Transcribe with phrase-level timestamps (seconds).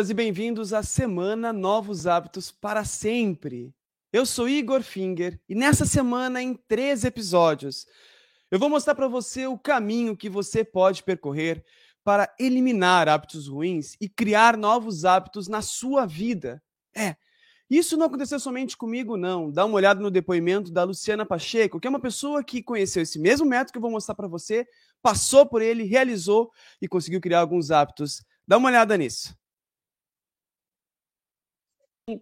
[0.00, 3.70] Bem-vindas e bem-vindos à semana Novos Hábitos para Sempre.
[4.10, 7.86] Eu sou Igor Finger e nessa semana, em três episódios,
[8.50, 11.62] eu vou mostrar para você o caminho que você pode percorrer
[12.02, 16.62] para eliminar hábitos ruins e criar novos hábitos na sua vida.
[16.96, 17.14] É,
[17.68, 19.50] isso não aconteceu somente comigo, não.
[19.50, 23.18] Dá uma olhada no depoimento da Luciana Pacheco, que é uma pessoa que conheceu esse
[23.18, 24.66] mesmo método que eu vou mostrar para você,
[25.02, 29.32] passou por ele, realizou e conseguiu criar alguns hábitos Dá uma olhada nisso.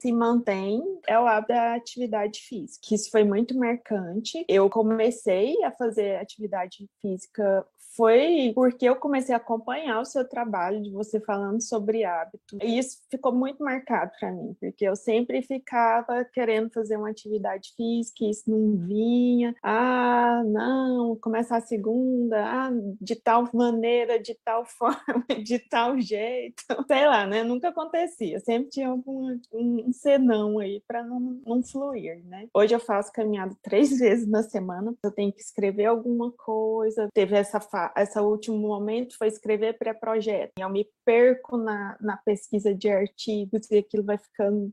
[0.00, 2.94] Se mantém é o hábito da atividade física.
[2.94, 4.44] Isso foi muito marcante.
[4.48, 7.67] Eu comecei a fazer atividade física
[7.98, 12.56] foi porque eu comecei a acompanhar o seu trabalho de você falando sobre hábito.
[12.62, 17.74] E isso ficou muito marcado para mim, porque eu sempre ficava querendo fazer uma atividade
[17.76, 19.52] física, e isso não vinha.
[19.64, 26.62] Ah, não, começar a segunda, ah, de tal maneira, de tal forma, de tal jeito.
[26.86, 27.42] Sei lá, né?
[27.42, 28.38] Nunca acontecia.
[28.38, 32.47] Sempre tinha algum, um senão aí para não, não fluir, né?
[32.54, 34.94] Hoje eu faço caminhada três vezes na semana.
[35.03, 37.09] Eu tenho que escrever alguma coisa.
[37.12, 40.53] Teve essa fase esse último momento foi escrever pré-projeto.
[40.59, 44.72] Eu me perco na, na pesquisa de artigos e aquilo vai ficando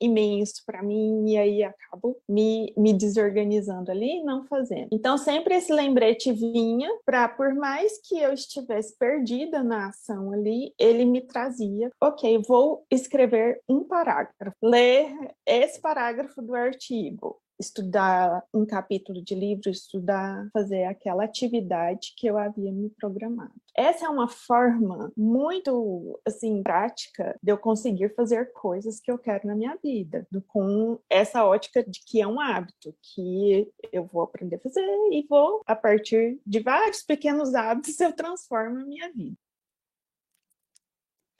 [0.00, 4.88] imenso para mim e aí acabo me, me desorganizando ali e não fazendo.
[4.92, 10.74] Então sempre esse lembrete vinha para por mais que eu estivesse perdida na ação ali,
[10.78, 15.12] ele me trazia, OK, vou escrever um parágrafo, ler
[15.46, 22.38] esse parágrafo do artigo estudar um capítulo de livro, estudar, fazer aquela atividade que eu
[22.38, 23.52] havia me programado.
[23.74, 29.46] Essa é uma forma muito assim prática de eu conseguir fazer coisas que eu quero
[29.46, 34.56] na minha vida, com essa ótica de que é um hábito que eu vou aprender
[34.56, 39.36] a fazer e vou a partir de vários pequenos hábitos eu transformo a minha vida.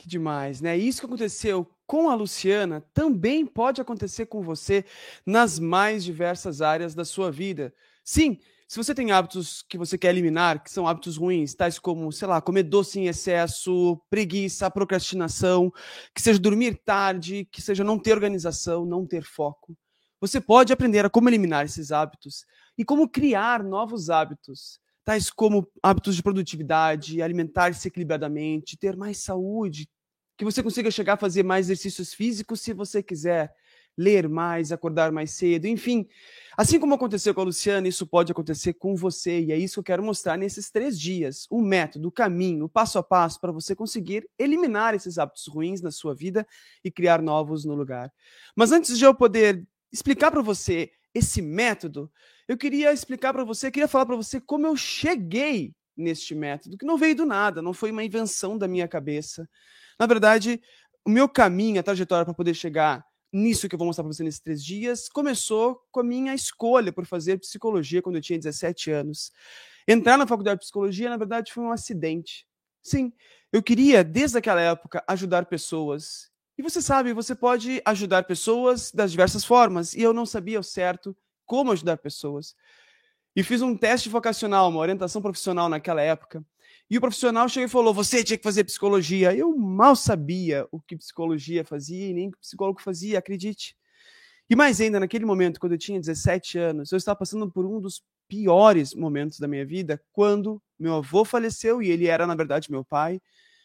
[0.03, 0.77] Que demais, né?
[0.77, 4.85] Isso que aconteceu com a Luciana também pode acontecer com você
[5.25, 7.73] nas mais diversas áreas da sua vida.
[8.05, 8.37] Sim,
[8.67, 12.27] se você tem hábitos que você quer eliminar, que são hábitos ruins, tais como, sei
[12.27, 15.73] lá, comer doce em excesso, preguiça, procrastinação,
[16.13, 19.77] que seja dormir tarde, que seja não ter organização, não ter foco,
[20.21, 22.45] você pode aprender a como eliminar esses hábitos
[22.77, 29.89] e como criar novos hábitos tais como hábitos de produtividade, alimentar-se equilibradamente, ter mais saúde,
[30.37, 33.55] que você consiga chegar a fazer mais exercícios físicos se você quiser,
[33.97, 36.07] ler mais, acordar mais cedo, enfim.
[36.57, 39.81] Assim como aconteceu com a Luciana, isso pode acontecer com você, e é isso que
[39.81, 43.53] eu quero mostrar nesses três dias: o método, o caminho, o passo a passo para
[43.53, 46.47] você conseguir eliminar esses hábitos ruins na sua vida
[46.85, 48.13] e criar novos no lugar.
[48.57, 52.11] Mas antes de eu poder explicar para você esse método,
[52.49, 56.87] eu queria explicar para você, queria falar para você como eu cheguei neste método, que
[56.87, 59.49] não veio do nada, não foi uma invenção da minha cabeça.
[59.99, 60.61] Na verdade,
[61.05, 64.23] o meu caminho, a trajetória para poder chegar nisso que eu vou mostrar para você
[64.23, 68.91] nesses três dias, começou com a minha escolha por fazer psicologia quando eu tinha 17
[68.91, 69.33] anos.
[69.89, 72.47] Entrar na faculdade de psicologia, na verdade, foi um acidente.
[72.83, 73.13] Sim,
[73.53, 76.32] eu queria, desde aquela época, ajudar pessoas.
[76.57, 80.63] E você sabe, você pode ajudar pessoas das diversas formas, e eu não sabia o
[80.63, 81.17] certo
[81.47, 82.55] como ajudar pessoas.
[83.35, 86.45] E fiz um teste vocacional, uma orientação profissional naquela época.
[86.91, 89.35] E o profissional chegou e falou: você tinha que fazer psicologia.
[89.35, 93.75] Eu mal sabia o que psicologia fazia e nem o que psicólogo fazia, acredite.
[94.51, 97.81] E mais ainda, naquele momento, quando eu tinha 17 anos, eu estava passando por um
[97.81, 102.71] dos piores momentos da minha vida, quando meu avô faleceu, e ele era, na verdade,
[102.71, 103.21] meu pai.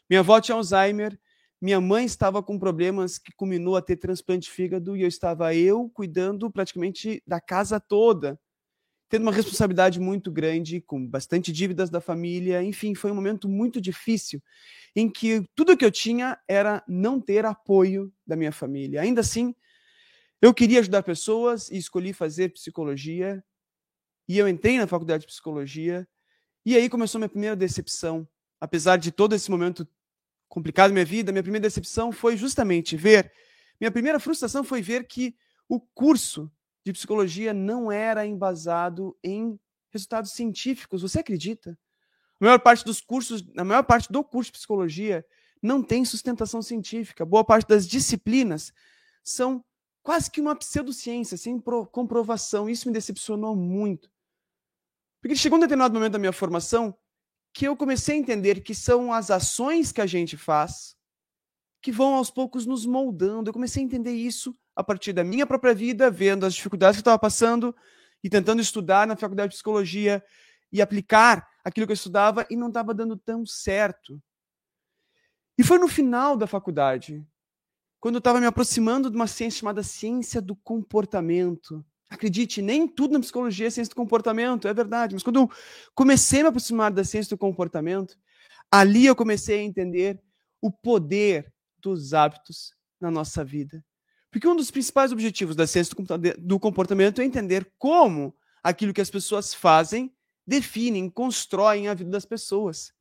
[0.10, 1.20] Minha avó tinha Alzheimer,
[1.62, 5.56] minha mãe estava com problemas que culminou a ter transplante de fígado, e eu estava
[5.56, 8.40] eu cuidando praticamente da casa toda
[9.10, 13.80] tendo uma responsabilidade muito grande, com bastante dívidas da família, enfim, foi um momento muito
[13.80, 14.42] difícil
[14.96, 19.02] em que tudo que eu tinha era não ter apoio da minha família.
[19.02, 19.56] Ainda assim,
[20.42, 23.44] eu queria ajudar pessoas e escolhi fazer psicologia.
[24.28, 26.08] E eu entrei na faculdade de psicologia.
[26.66, 28.28] E aí começou minha primeira decepção.
[28.60, 29.88] Apesar de todo esse momento
[30.48, 33.32] complicado minha vida, minha primeira decepção foi justamente ver.
[33.80, 35.36] Minha primeira frustração foi ver que
[35.70, 36.52] o curso
[36.86, 39.60] de psicologia não era embasado em
[39.90, 41.02] resultados científicos.
[41.02, 41.78] Você acredita?
[42.40, 45.26] A maior parte dos cursos, a maior parte do curso de psicologia
[45.62, 47.26] não tem sustentação científica.
[47.26, 48.72] Boa parte das disciplinas
[49.24, 49.64] são
[50.02, 51.60] quase que uma pseudociência, sem
[51.92, 52.70] comprovação.
[52.70, 54.10] Isso me decepcionou muito.
[55.22, 56.96] Porque chegou um determinado momento da minha formação
[57.58, 60.96] que eu comecei a entender que são as ações que a gente faz
[61.82, 63.50] que vão aos poucos nos moldando.
[63.50, 67.00] Eu comecei a entender isso a partir da minha própria vida, vendo as dificuldades que
[67.00, 67.76] eu estava passando
[68.24, 70.24] e tentando estudar na faculdade de psicologia
[70.72, 74.22] e aplicar aquilo que eu estudava e não estava dando tão certo.
[75.58, 77.26] E foi no final da faculdade,
[78.00, 81.84] quando eu estava me aproximando de uma ciência chamada ciência do comportamento.
[82.10, 85.52] Acredite, nem tudo na psicologia é ciência do comportamento, é verdade, mas quando eu
[85.94, 88.18] comecei a me aproximar da ciência do comportamento,
[88.72, 90.22] ali eu comecei a entender
[90.62, 93.84] o poder dos hábitos na nossa vida.
[94.32, 95.96] Porque um dos principais objetivos da ciência
[96.38, 100.14] do comportamento é entender como aquilo que as pessoas fazem
[100.46, 102.94] definem, constroem a vida das pessoas.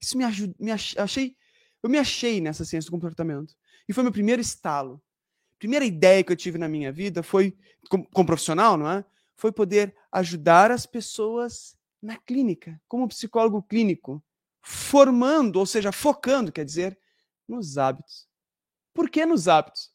[0.00, 1.36] Isso me, ajuda, me achei,
[1.82, 3.54] eu me achei nessa ciência do comportamento.
[3.88, 5.02] E foi meu primeiro estalo.
[5.62, 7.56] Primeira ideia que eu tive na minha vida foi,
[7.88, 9.04] como, como profissional, não é?
[9.36, 14.20] Foi poder ajudar as pessoas na clínica, como psicólogo clínico,
[14.60, 16.98] formando, ou seja, focando, quer dizer,
[17.46, 18.26] nos hábitos.
[18.92, 19.92] Por que nos hábitos?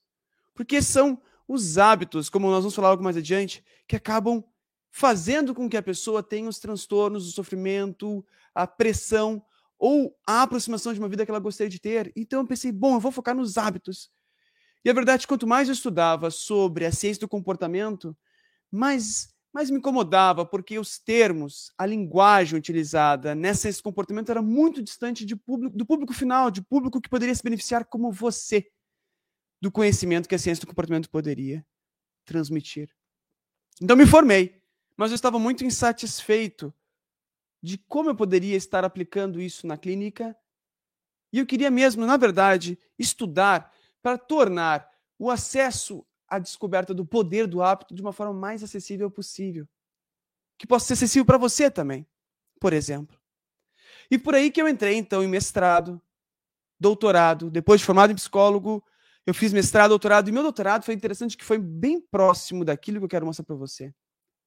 [0.55, 4.41] Porque são os hábitos, como nós vamos falar algo mais adiante, que acabam
[4.89, 8.25] fazendo com que a pessoa tenha os transtornos, o sofrimento,
[8.55, 9.43] a pressão
[9.77, 12.13] ou a aproximação de uma vida que ela gostaria de ter.
[12.15, 14.09] Então eu pensei, bom, eu vou focar nos hábitos.
[14.83, 18.15] E a verdade, quanto mais eu estudava sobre a ciência do comportamento,
[18.71, 24.41] mais, mais me incomodava, porque os termos, a linguagem utilizada nessa ciência do comportamento era
[24.41, 28.69] muito distante de público, do público final, de público que poderia se beneficiar como você
[29.61, 31.65] do conhecimento que a ciência do comportamento poderia
[32.25, 32.89] transmitir.
[33.81, 34.61] Então me formei,
[34.95, 36.73] mas eu estava muito insatisfeito
[37.61, 40.35] de como eu poderia estar aplicando isso na clínica.
[41.33, 43.73] E eu queria mesmo, na verdade, estudar
[44.07, 44.89] para tornar
[45.19, 49.67] o acesso à descoberta do poder do hábito de uma forma mais acessível possível.
[50.57, 52.07] Que possa ser acessível para você também,
[52.57, 53.19] por exemplo.
[54.09, 56.01] E por aí que eu entrei, então, em mestrado,
[56.79, 57.51] doutorado.
[57.51, 58.81] Depois de formado em psicólogo,
[59.25, 60.29] eu fiz mestrado, doutorado.
[60.29, 63.57] E meu doutorado foi interessante, que foi bem próximo daquilo que eu quero mostrar para
[63.57, 63.87] você.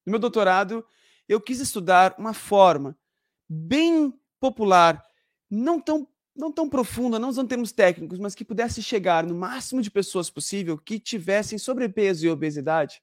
[0.06, 0.82] No meu doutorado,
[1.28, 2.98] eu quis estudar uma forma
[3.46, 5.04] bem popular,
[5.50, 6.08] não tão,
[6.40, 10.30] não tão profunda, não usando termos técnicos, mas que pudesse chegar no máximo de pessoas
[10.30, 13.02] possível que tivessem sobrepeso e obesidade.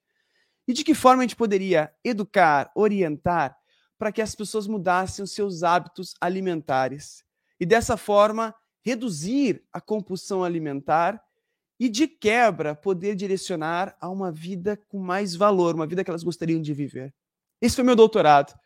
[0.68, 3.56] E de que forma a gente poderia educar, orientar
[3.98, 7.24] para que as pessoas mudassem os seus hábitos alimentares
[7.60, 11.22] e dessa forma reduzir a compulsão alimentar
[11.80, 16.24] e de quebra poder direcionar a uma vida com mais valor, uma vida que elas
[16.24, 17.14] gostariam de viver.
[17.62, 18.58] Esse foi meu doutorado.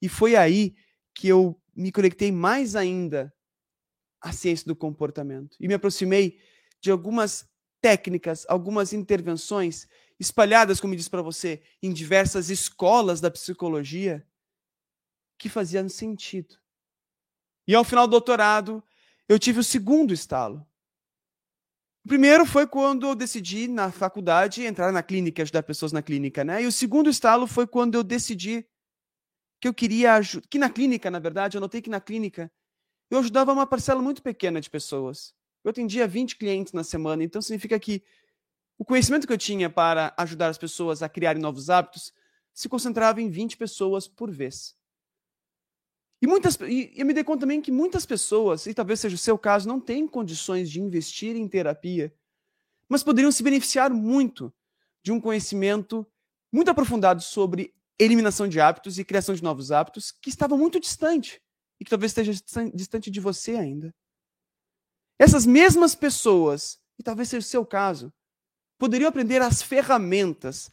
[0.00, 0.74] E foi aí
[1.14, 3.32] que eu me conectei mais ainda
[4.22, 6.38] à ciência do comportamento e me aproximei
[6.80, 7.46] de algumas
[7.80, 9.88] técnicas, algumas intervenções
[10.18, 14.24] espalhadas, como disse para você, em diversas escolas da psicologia
[15.36, 16.56] que faziam sentido.
[17.66, 18.82] E ao final do doutorado,
[19.28, 20.64] eu tive o segundo estalo.
[22.04, 26.44] O primeiro foi quando eu decidi, na faculdade, entrar na clínica, ajudar pessoas na clínica,
[26.44, 26.62] né?
[26.62, 28.66] E o segundo estalo foi quando eu decidi
[29.60, 30.46] que eu queria ajudar.
[30.48, 32.50] Que na clínica, na verdade, eu notei que na clínica
[33.12, 35.34] eu ajudava uma parcela muito pequena de pessoas.
[35.62, 38.02] Eu atendia 20 clientes na semana, então significa que
[38.78, 42.10] o conhecimento que eu tinha para ajudar as pessoas a criarem novos hábitos
[42.54, 44.74] se concentrava em 20 pessoas por vez.
[46.22, 49.18] E, muitas, e eu me dei conta também que muitas pessoas, e talvez seja o
[49.18, 52.14] seu caso, não têm condições de investir em terapia,
[52.88, 54.50] mas poderiam se beneficiar muito
[55.02, 56.06] de um conhecimento
[56.50, 61.42] muito aprofundado sobre eliminação de hábitos e criação de novos hábitos que estavam muito distante
[61.82, 62.32] e que talvez esteja
[62.72, 63.92] distante de você ainda.
[65.18, 68.12] Essas mesmas pessoas, e talvez seja o seu caso,
[68.78, 70.70] poderiam aprender as ferramentas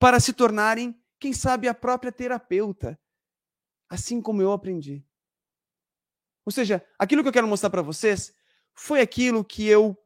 [0.00, 2.98] para se tornarem, quem sabe, a própria terapeuta
[3.88, 5.02] assim como eu aprendi.
[6.44, 8.34] Ou seja, aquilo que eu quero mostrar para vocês
[8.74, 9.96] foi aquilo que eu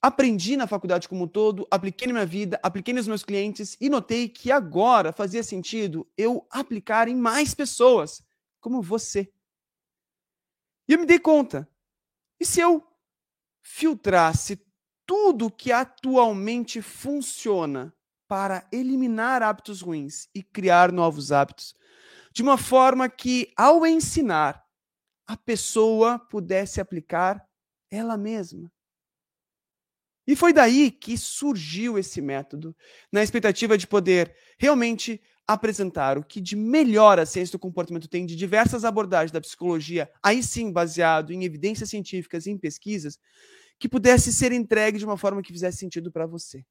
[0.00, 3.90] aprendi na faculdade como um todo, apliquei na minha vida, apliquei nos meus clientes e
[3.90, 8.22] notei que agora fazia sentido eu aplicar em mais pessoas,
[8.60, 9.32] como você.
[10.88, 11.68] E eu me dei conta.
[12.40, 12.82] E se eu
[13.62, 14.58] filtrasse
[15.06, 17.94] tudo que atualmente funciona
[18.26, 21.74] para eliminar hábitos ruins e criar novos hábitos,
[22.32, 24.64] de uma forma que, ao ensinar,
[25.26, 27.46] a pessoa pudesse aplicar
[27.90, 28.70] ela mesma.
[30.26, 32.76] E foi daí que surgiu esse método,
[33.10, 38.26] na expectativa de poder realmente apresentar o que de melhor a ciência do comportamento tem
[38.26, 43.18] de diversas abordagens da psicologia, aí sim baseado em evidências científicas e em pesquisas,
[43.78, 46.62] que pudesse ser entregue de uma forma que fizesse sentido para você.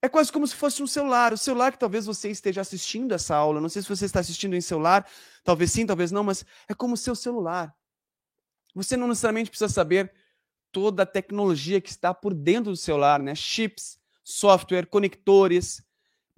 [0.00, 1.32] É quase como se fosse um celular.
[1.32, 3.60] O celular que talvez você esteja assistindo essa aula.
[3.60, 5.06] Não sei se você está assistindo em celular,
[5.44, 7.74] talvez sim, talvez não, mas é como o seu celular.
[8.74, 10.12] Você não necessariamente precisa saber
[10.70, 13.34] toda a tecnologia que está por dentro do celular, né?
[13.34, 15.82] Chips, software, conectores,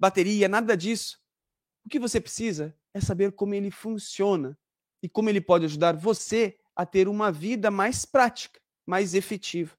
[0.01, 1.19] bateria, nada disso.
[1.85, 4.57] O que você precisa é saber como ele funciona
[5.03, 9.77] e como ele pode ajudar você a ter uma vida mais prática, mais efetiva.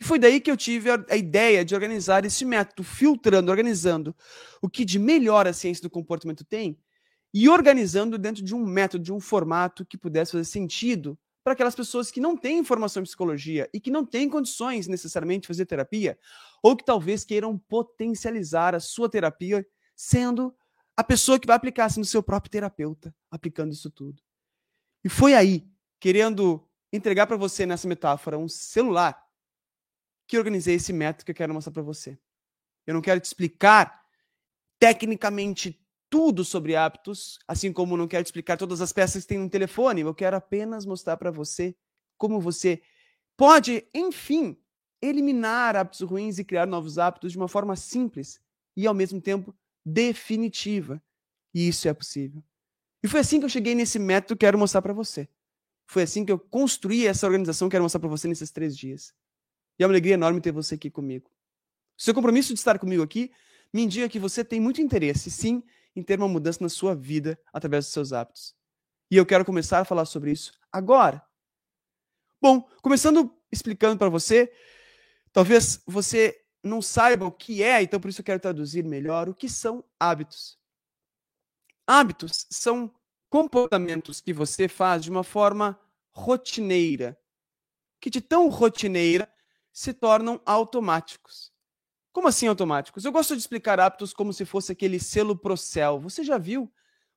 [0.00, 4.14] E foi daí que eu tive a, a, ideia de organizar esse método, filtrando, organizando
[4.62, 6.78] o que de melhor a ciência do comportamento tem
[7.34, 11.74] e organizando dentro de um método, de um formato que pudesse fazer sentido para aquelas
[11.74, 15.66] pessoas que não têm formação em psicologia e que não têm condições necessariamente de fazer
[15.66, 16.18] terapia,
[16.62, 19.66] ou que talvez queiram potencializar a sua terapia
[19.96, 20.54] sendo
[20.96, 24.22] a pessoa que vai aplicar, sendo seu próprio terapeuta, aplicando isso tudo.
[25.02, 25.66] E foi aí,
[25.98, 29.18] querendo entregar para você nessa metáfora um celular,
[30.26, 32.18] que organizei esse método que eu quero mostrar para você.
[32.86, 34.00] Eu não quero te explicar
[34.78, 39.38] tecnicamente tudo sobre hábitos, assim como não quero te explicar todas as peças que tem
[39.38, 41.74] no telefone, eu quero apenas mostrar para você
[42.18, 42.82] como você
[43.36, 44.58] pode, enfim,
[45.00, 48.40] eliminar hábitos ruins e criar novos hábitos de uma forma simples
[48.76, 49.54] e ao mesmo tempo
[49.86, 51.02] definitiva.
[51.54, 52.42] E isso é possível.
[53.02, 55.28] E foi assim que eu cheguei nesse método que quero mostrar para você.
[55.86, 59.14] Foi assim que eu construí essa organização que quero mostrar para você nesses três dias.
[59.78, 61.30] E é uma alegria enorme ter você aqui comigo.
[61.96, 63.32] Seu compromisso de estar comigo aqui
[63.72, 65.62] me indica que você tem muito interesse, sim,
[65.94, 68.54] em ter uma mudança na sua vida através dos seus hábitos.
[69.10, 71.22] E eu quero começar a falar sobre isso agora.
[72.40, 74.52] Bom, começando explicando para você,
[75.32, 79.34] talvez você não saiba o que é, então por isso eu quero traduzir melhor o
[79.34, 80.58] que são hábitos.
[81.86, 82.94] Hábitos são
[83.28, 85.78] comportamentos que você faz de uma forma
[86.12, 87.18] rotineira,
[88.00, 89.32] que de tão rotineira
[89.72, 91.49] se tornam automáticos.
[92.20, 93.02] Como assim automáticos?
[93.02, 95.98] Eu gosto de explicar hábitos como se fosse aquele selo Procel.
[96.00, 96.70] Você já viu?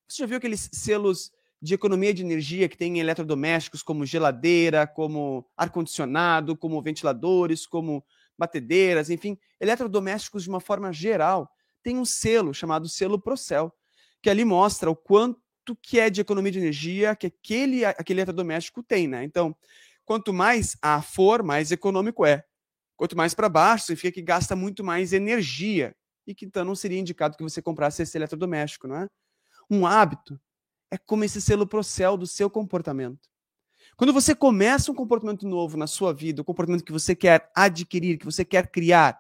[0.07, 1.29] Você já viu aqueles selos
[1.61, 8.01] de economia de energia que tem em eletrodomésticos como geladeira, como ar-condicionado, como ventiladores, como
[8.37, 11.51] batedeiras, enfim, eletrodomésticos de uma forma geral,
[11.83, 13.73] tem um selo chamado selo Procel,
[14.21, 18.81] que ali mostra o quanto que é de economia de energia que aquele, aquele eletrodoméstico
[18.81, 19.25] tem, né?
[19.25, 19.53] Então,
[20.05, 22.45] quanto mais A for, mais econômico é.
[23.03, 25.93] Quanto mais para baixo, significa que gasta muito mais energia
[26.25, 29.09] e que então não seria indicado que você comprasse esse eletrodoméstico, não é?
[29.69, 30.39] Um hábito
[30.89, 33.29] é como esse selo Procel do seu comportamento.
[33.97, 38.17] Quando você começa um comportamento novo na sua vida, um comportamento que você quer adquirir,
[38.17, 39.19] que você quer criar,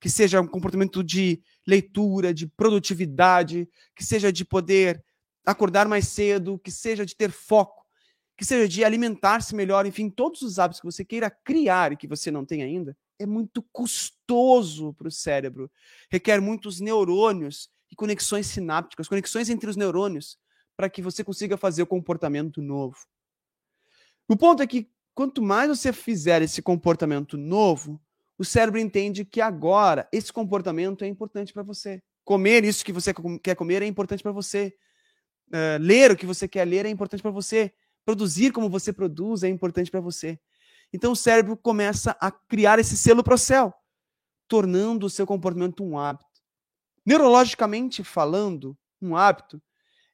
[0.00, 5.04] que seja um comportamento de leitura, de produtividade, que seja de poder
[5.46, 7.86] acordar mais cedo, que seja de ter foco,
[8.36, 12.08] que seja de alimentar-se melhor, enfim, todos os hábitos que você queira criar e que
[12.08, 15.70] você não tem ainda, é muito custoso para o cérebro.
[16.10, 20.38] Requer muitos neurônios e conexões sinápticas, conexões entre os neurônios,
[20.76, 22.96] para que você consiga fazer o comportamento novo.
[24.26, 28.00] O ponto é que quanto mais você fizer esse comportamento novo,
[28.38, 32.02] o cérebro entende que agora esse comportamento é importante para você.
[32.24, 33.12] Comer isso que você
[33.42, 34.74] quer comer é importante para você.
[35.48, 37.74] Uh, ler o que você quer ler é importante para você.
[38.02, 40.38] Produzir como você produz é importante para você.
[40.92, 43.72] Então o cérebro começa a criar esse selo para o céu,
[44.48, 46.26] tornando o seu comportamento um hábito.
[47.04, 49.62] Neurologicamente falando, um hábito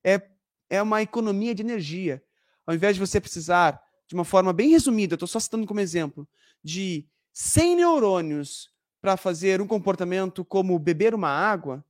[0.04, 0.20] é,
[0.68, 2.22] é uma economia de energia.
[2.66, 6.28] Ao invés de você precisar de uma forma bem resumida, estou só citando como exemplo,
[6.62, 11.84] de 100 neurônios para fazer um comportamento como beber uma água,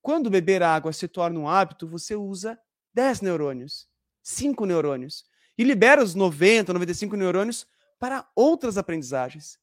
[0.00, 2.58] quando beber água se torna um hábito, você usa
[2.94, 3.88] 10 neurônios,
[4.22, 5.24] 5 neurônios,
[5.58, 7.66] e libera os 90, 95 neurônios
[7.98, 9.58] para outras aprendizagens.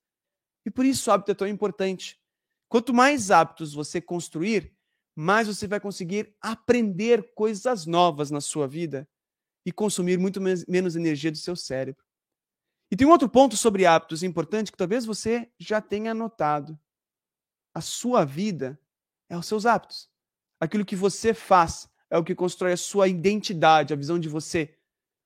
[0.65, 2.19] E por isso o hábito é tão importante.
[2.67, 4.73] Quanto mais hábitos você construir,
[5.15, 9.07] mais você vai conseguir aprender coisas novas na sua vida
[9.65, 12.03] e consumir muito menos energia do seu cérebro.
[12.91, 16.79] E tem um outro ponto sobre hábitos importante que talvez você já tenha notado.
[17.73, 18.79] A sua vida
[19.29, 20.09] é os seus hábitos.
[20.59, 24.77] Aquilo que você faz é o que constrói a sua identidade, a visão de você.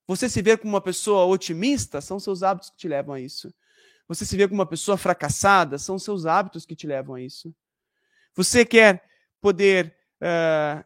[0.08, 3.54] Você se vê como uma pessoa otimista, são seus hábitos que te levam a isso.
[4.08, 7.54] Você se vê como uma pessoa fracassada, são seus hábitos que te levam a isso.
[8.34, 9.04] Você quer
[9.38, 9.94] poder.
[10.16, 10.82] Uh,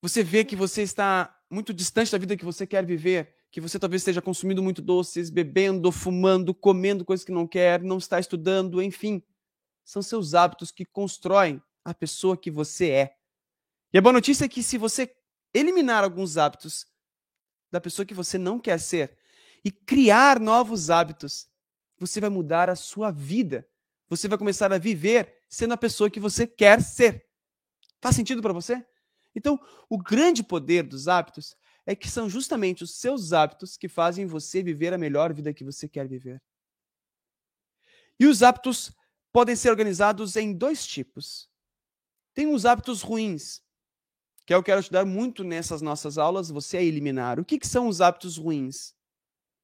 [0.00, 3.78] você vê que você está muito distante da vida que você quer viver, que você
[3.78, 8.82] talvez esteja consumindo muito doces, bebendo, fumando, comendo coisas que não quer, não está estudando,
[8.82, 9.22] enfim.
[9.84, 13.16] São seus hábitos que constroem a pessoa que você é.
[13.92, 15.14] E a boa notícia é que se você
[15.52, 16.86] eliminar alguns hábitos
[17.72, 19.16] da pessoa que você não quer ser
[19.64, 21.48] e criar novos hábitos,
[21.98, 23.66] você vai mudar a sua vida.
[24.08, 27.26] Você vai começar a viver sendo a pessoa que você quer ser.
[28.00, 28.84] Faz sentido para você?
[29.34, 34.26] Então, o grande poder dos hábitos é que são justamente os seus hábitos que fazem
[34.26, 36.42] você viver a melhor vida que você quer viver.
[38.20, 38.92] E os hábitos
[39.32, 41.48] podem ser organizados em dois tipos.
[42.34, 43.62] Tem os hábitos ruins,
[44.46, 47.38] que eu quero ajudar muito nessas nossas aulas, você a eliminar.
[47.38, 48.94] O que, que são os hábitos ruins?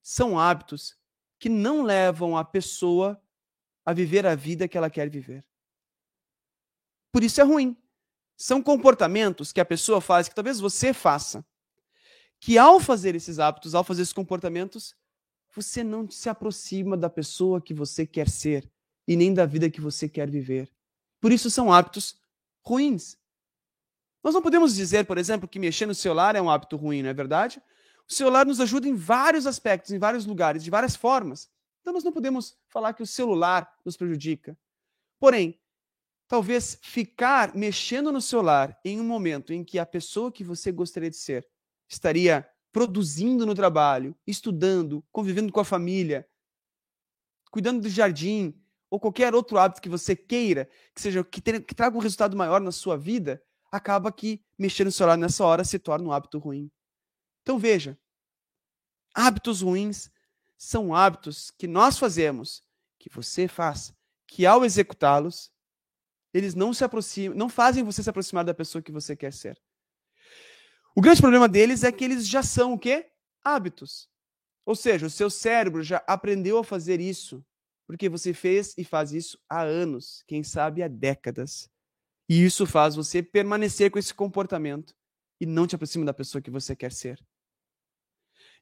[0.09, 0.97] são hábitos
[1.39, 3.23] que não levam a pessoa
[3.85, 5.45] a viver a vida que ela quer viver.
[7.13, 7.77] Por isso é ruim.
[8.35, 11.45] São comportamentos que a pessoa faz, que talvez você faça,
[12.41, 14.97] que ao fazer esses hábitos, ao fazer esses comportamentos,
[15.55, 18.67] você não se aproxima da pessoa que você quer ser
[19.07, 20.73] e nem da vida que você quer viver.
[21.21, 22.19] Por isso são hábitos
[22.65, 23.18] ruins.
[24.23, 27.11] Nós não podemos dizer, por exemplo, que mexer no celular é um hábito ruim, não
[27.11, 27.63] é verdade?
[28.09, 31.51] O celular nos ajuda em vários aspectos, em vários lugares, de várias formas.
[31.81, 34.59] Então nós não podemos falar que o celular nos prejudica.
[35.21, 35.61] Porém,
[36.27, 41.11] talvez ficar mexendo no celular em um momento em que a pessoa que você gostaria
[41.11, 41.47] de ser
[41.89, 46.29] estaria produzindo no trabalho, estudando, convivendo com a família,
[47.51, 48.55] cuidando do jardim,
[48.91, 52.37] ou qualquer outro hábito que você queira, que seja que, tenha, que traga um resultado
[52.37, 56.39] maior na sua vida, acaba que mexer no celular nessa hora se torna um hábito
[56.39, 56.71] ruim.
[57.43, 57.99] Então veja,
[59.15, 60.11] hábitos ruins
[60.57, 62.63] são hábitos que nós fazemos,
[62.99, 63.95] que você faz,
[64.27, 65.53] que ao executá-los,
[66.33, 69.61] eles não se aproximam, não fazem você se aproximar da pessoa que você quer ser.
[70.95, 73.11] O grande problema deles é que eles já são o quê?
[73.43, 74.09] Hábitos.
[74.67, 77.45] Ou seja, o seu cérebro já aprendeu a fazer isso,
[77.87, 81.71] porque você fez e faz isso há anos, quem sabe há décadas.
[82.29, 84.95] E isso faz você permanecer com esse comportamento
[85.41, 87.19] e não te aproxima da pessoa que você quer ser.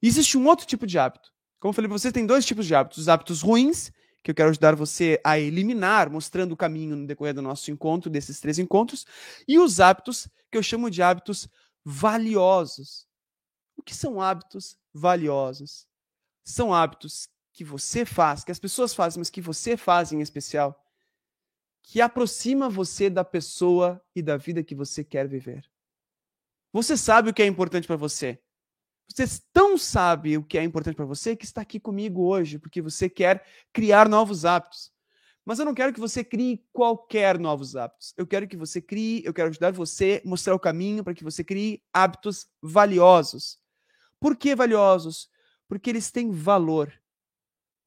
[0.03, 1.33] E existe um outro tipo de hábito.
[1.59, 2.99] Como eu falei você, tem dois tipos de hábitos.
[2.99, 3.91] Os hábitos ruins,
[4.23, 8.11] que eu quero ajudar você a eliminar, mostrando o caminho no decorrer do nosso encontro,
[8.11, 9.07] desses três encontros.
[9.49, 11.49] E os hábitos, que eu chamo de hábitos
[11.85, 13.07] valiosos.
[13.77, 15.87] O que são hábitos valiosos?
[16.45, 20.79] São hábitos que você faz, que as pessoas fazem, mas que você faz em especial,
[21.87, 25.65] que aproxima você da pessoa e da vida que você quer viver.
[26.73, 28.43] Você sabe o que é importante para você.
[29.09, 32.83] Você tão sabe o que é importante para você que está aqui comigo hoje, porque
[32.83, 34.93] você quer criar novos hábitos.
[35.45, 38.13] Mas eu não quero que você crie qualquer novos hábitos.
[38.17, 41.45] Eu quero que você crie, eu quero ajudar você, mostrar o caminho para que você
[41.45, 43.61] crie hábitos valiosos.
[44.19, 45.31] Por que valiosos?
[45.69, 46.93] Porque eles têm valor.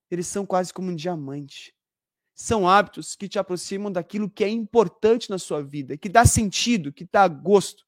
[0.09, 1.75] Eles são quase como um diamante.
[2.41, 6.93] São hábitos que te aproximam daquilo que é importante na sua vida, que dá sentido,
[6.93, 7.85] que dá gosto.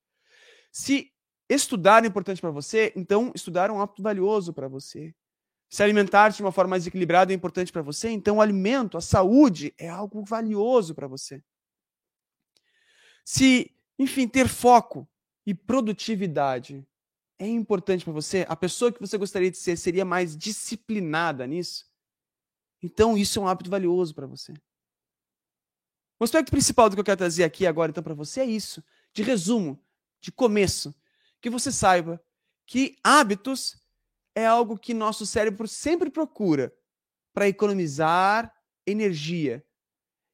[0.70, 1.10] Se
[1.48, 5.16] estudar é importante para você, então estudar é um hábito valioso para você.
[5.70, 9.02] Se alimentar de uma forma mais equilibrada é importante para você, então o alimento, a
[9.02, 11.42] saúde é algo valioso para você.
[13.24, 15.08] Se, enfim, ter foco
[15.46, 16.86] e produtividade
[17.40, 21.90] é importante para você, a pessoa que você gostaria de ser seria mais disciplinada nisso,
[22.82, 24.54] então isso é um hábito valioso para você.
[26.20, 28.84] O aspecto principal do que eu quero trazer aqui agora, então, para você é isso.
[29.12, 29.84] De resumo,
[30.22, 30.94] de começo,
[31.42, 32.24] que você saiba
[32.66, 33.76] que hábitos
[34.36, 36.72] é algo que nosso cérebro sempre procura
[37.34, 38.54] para economizar
[38.86, 39.66] energia.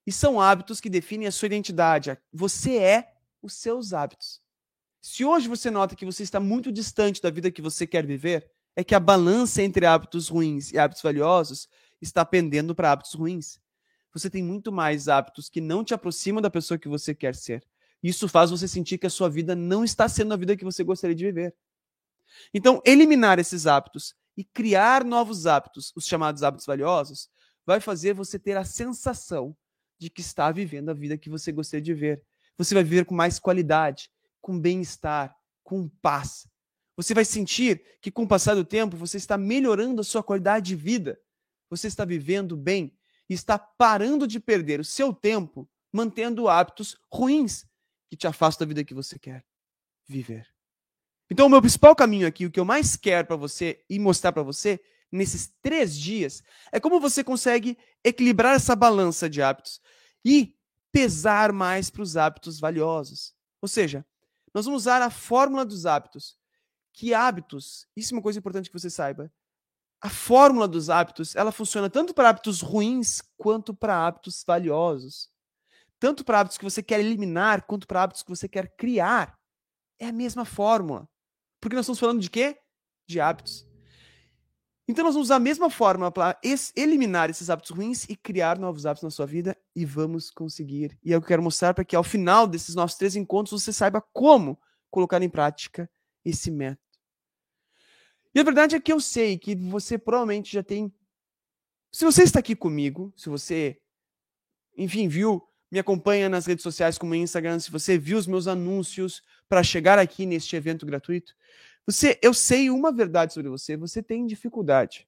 [0.06, 2.18] E são hábitos que definem a sua identidade.
[2.34, 4.42] Você é os seus hábitos.
[5.02, 8.52] Se hoje você nota que você está muito distante da vida que você quer viver,
[8.76, 11.68] é que a balança entre hábitos ruins e hábitos valiosos
[12.02, 13.60] está pendendo para hábitos ruins.
[14.14, 17.64] Você tem muito mais hábitos que não te aproximam da pessoa que você quer ser.
[18.02, 20.84] Isso faz você sentir que a sua vida não está sendo a vida que você
[20.84, 21.56] gostaria de viver.
[22.54, 27.30] Então, eliminar esses hábitos e criar novos hábitos, os chamados hábitos valiosos,
[27.66, 29.56] vai fazer você ter a sensação
[30.00, 32.24] de que está vivendo a vida que você gostaria de ver.
[32.58, 36.48] Você vai viver com mais qualidade, com bem-estar, com paz.
[36.96, 40.68] Você vai sentir que, com o passar do tempo, você está melhorando a sua qualidade
[40.68, 41.20] de vida.
[41.70, 42.98] Você está vivendo bem
[43.30, 47.66] e está parando de perder o seu tempo mantendo hábitos ruins
[48.10, 49.46] que te afastam da vida que você quer
[50.08, 50.48] viver.
[51.30, 54.32] Então, o meu principal caminho aqui, o que eu mais quero para você e mostrar
[54.32, 54.80] para você
[55.12, 59.82] nesses três dias, é como você consegue equilibrar essa balança de hábitos
[60.24, 60.56] e
[60.92, 63.36] pesar mais para os hábitos valiosos.
[63.62, 64.06] Ou seja,
[64.54, 66.38] nós vamos usar a fórmula dos hábitos.
[66.94, 69.32] Que hábitos, isso é uma coisa importante que você saiba.
[70.02, 75.30] A fórmula dos hábitos, ela funciona tanto para hábitos ruins quanto para hábitos valiosos.
[76.00, 79.38] Tanto para hábitos que você quer eliminar, quanto para hábitos que você quer criar.
[80.00, 81.10] É a mesma fórmula.
[81.60, 82.60] Porque nós estamos falando de quê?
[83.08, 83.68] De hábitos.
[84.88, 86.40] Então nós vamos usar a mesma forma para
[86.76, 90.98] eliminar esses hábitos ruins e criar novos hábitos na sua vida e vamos conseguir.
[91.04, 93.62] E é o que eu quero mostrar para que ao final desses nossos três encontros
[93.62, 94.58] você saiba como
[94.90, 95.90] colocar em prática
[96.24, 96.87] esse método.
[98.38, 100.94] E a verdade é que eu sei que você provavelmente já tem.
[101.92, 103.82] Se você está aqui comigo, se você,
[104.78, 109.24] enfim, viu, me acompanha nas redes sociais como Instagram, se você viu os meus anúncios
[109.50, 111.34] para chegar aqui neste evento gratuito,
[111.84, 115.08] você, eu sei uma verdade sobre você, você tem dificuldade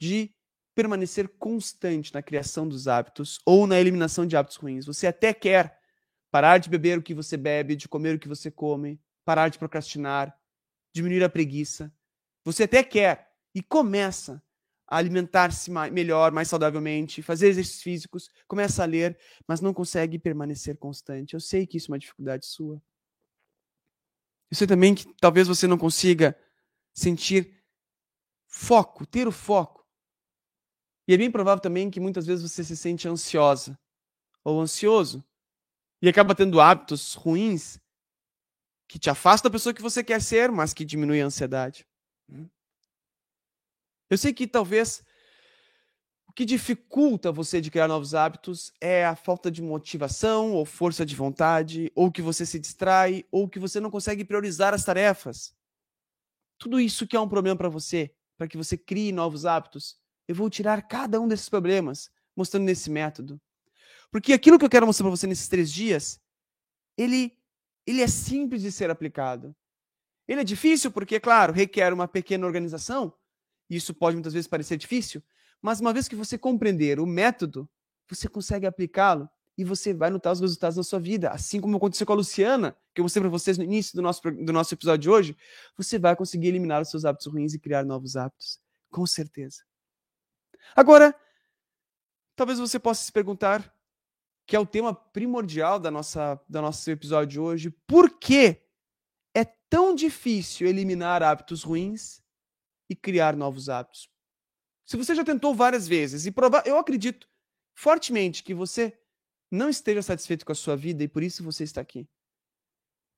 [0.00, 0.34] de
[0.74, 4.86] permanecer constante na criação dos hábitos ou na eliminação de hábitos ruins.
[4.86, 5.78] Você até quer
[6.30, 9.58] parar de beber o que você bebe, de comer o que você come, parar de
[9.58, 10.34] procrastinar,
[10.94, 11.92] diminuir a preguiça.
[12.44, 14.42] Você até quer e começa
[14.86, 20.76] a alimentar-se melhor, mais saudavelmente, fazer exercícios físicos, começa a ler, mas não consegue permanecer
[20.76, 21.34] constante.
[21.34, 22.80] Eu sei que isso é uma dificuldade sua.
[24.50, 26.38] Eu sei também que talvez você não consiga
[26.92, 27.60] sentir
[28.46, 29.84] foco, ter o foco.
[31.08, 33.78] E é bem provável também que muitas vezes você se sente ansiosa
[34.44, 35.24] ou ansioso
[36.00, 37.80] e acaba tendo hábitos ruins
[38.88, 41.86] que te afastam da pessoa que você quer ser, mas que diminui a ansiedade.
[42.28, 42.48] Hum.
[44.10, 45.02] Eu sei que talvez
[46.28, 51.04] o que dificulta você de criar novos hábitos é a falta de motivação ou força
[51.06, 55.54] de vontade, ou que você se distrai, ou que você não consegue priorizar as tarefas.
[56.58, 60.34] Tudo isso que é um problema para você, para que você crie novos hábitos, eu
[60.34, 63.40] vou tirar cada um desses problemas mostrando nesse método.
[64.10, 66.20] Porque aquilo que eu quero mostrar para você nesses três dias,
[66.96, 67.36] ele,
[67.86, 69.54] ele é simples de ser aplicado.
[70.26, 73.12] Ele é difícil porque, claro, requer uma pequena organização,
[73.68, 75.22] isso pode muitas vezes parecer difícil,
[75.60, 77.68] mas uma vez que você compreender o método,
[78.08, 81.30] você consegue aplicá-lo e você vai notar os resultados na sua vida.
[81.30, 84.20] Assim como aconteceu com a Luciana, que eu mostrei para vocês no início do nosso,
[84.22, 85.36] do nosso episódio de hoje,
[85.76, 88.60] você vai conseguir eliminar os seus hábitos ruins e criar novos hábitos.
[88.90, 89.62] Com certeza.
[90.74, 91.14] Agora,
[92.34, 93.73] talvez você possa se perguntar,
[94.46, 98.60] que é o tema primordial da nossa, da nosso episódio de hoje, por que
[99.34, 102.22] é tão difícil eliminar hábitos ruins
[102.88, 104.08] e criar novos hábitos.
[104.84, 107.26] Se você já tentou várias vezes e provar, eu acredito
[107.74, 108.96] fortemente que você
[109.50, 112.08] não esteja satisfeito com a sua vida e por isso você está aqui.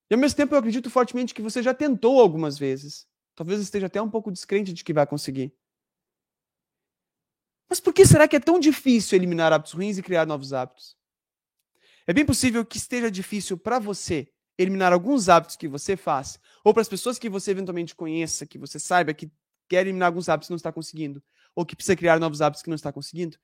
[0.09, 3.09] E ao mesmo tempo eu acredito fortemente que você já tentou algumas vezes.
[3.35, 5.53] Talvez esteja até um pouco descrente de que vai conseguir.
[7.69, 10.97] Mas por que será que é tão difícil eliminar hábitos ruins e criar novos hábitos?
[12.07, 16.73] É bem possível que esteja difícil para você eliminar alguns hábitos que você faz, ou
[16.73, 19.31] para as pessoas que você eventualmente conheça, que você saiba que
[19.69, 21.23] quer eliminar alguns hábitos e não está conseguindo,
[21.55, 23.37] ou que precisa criar novos hábitos que não está conseguindo,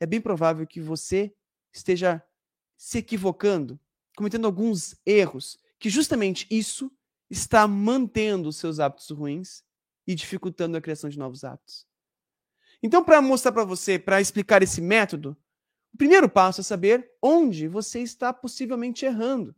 [0.00, 1.32] é bem provável que você
[1.72, 2.22] esteja
[2.76, 3.78] se equivocando,
[4.16, 6.90] cometendo alguns erros, que justamente isso
[7.30, 9.62] está mantendo os seus hábitos ruins
[10.06, 11.86] e dificultando a criação de novos hábitos.
[12.82, 15.36] Então, para mostrar para você, para explicar esse método,
[15.98, 19.54] primeiro passo é saber onde você está possivelmente errando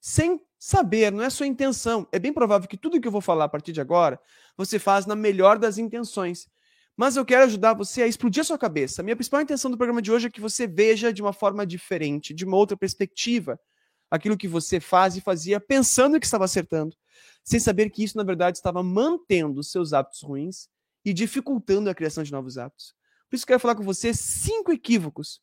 [0.00, 2.06] sem saber, não é sua intenção.
[2.12, 4.20] É bem provável que tudo que eu vou falar a partir de agora,
[4.56, 6.48] você faz na melhor das intenções.
[6.96, 9.00] Mas eu quero ajudar você a explodir a sua cabeça.
[9.00, 11.64] A minha principal intenção do programa de hoje é que você veja de uma forma
[11.64, 13.58] diferente, de uma outra perspectiva,
[14.10, 16.96] aquilo que você faz e fazia pensando que estava acertando,
[17.44, 20.68] sem saber que isso, na verdade, estava mantendo seus hábitos ruins
[21.04, 22.94] e dificultando a criação de novos hábitos.
[23.30, 25.40] Por isso, eu quero falar com você cinco equívocos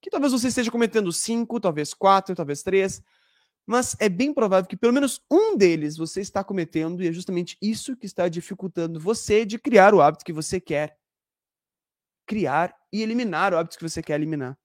[0.00, 3.02] que talvez você esteja cometendo cinco, talvez quatro, talvez três,
[3.66, 7.56] mas é bem provável que pelo menos um deles você está cometendo, e é justamente
[7.60, 10.98] isso que está dificultando você de criar o hábito que você quer
[12.26, 14.58] criar e eliminar o hábito que você quer eliminar.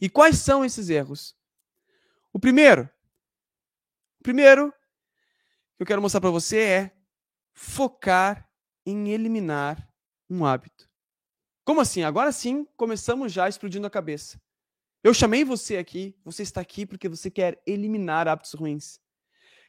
[0.00, 1.36] E quais são esses erros?
[2.32, 2.88] O primeiro,
[4.20, 4.72] o primeiro
[5.76, 6.92] que eu quero mostrar para você é
[7.52, 8.48] focar
[8.86, 9.88] em eliminar
[10.30, 10.87] um hábito.
[11.68, 12.02] Como assim?
[12.02, 14.40] Agora sim, começamos já explodindo a cabeça.
[15.04, 18.98] Eu chamei você aqui, você está aqui porque você quer eliminar hábitos ruins.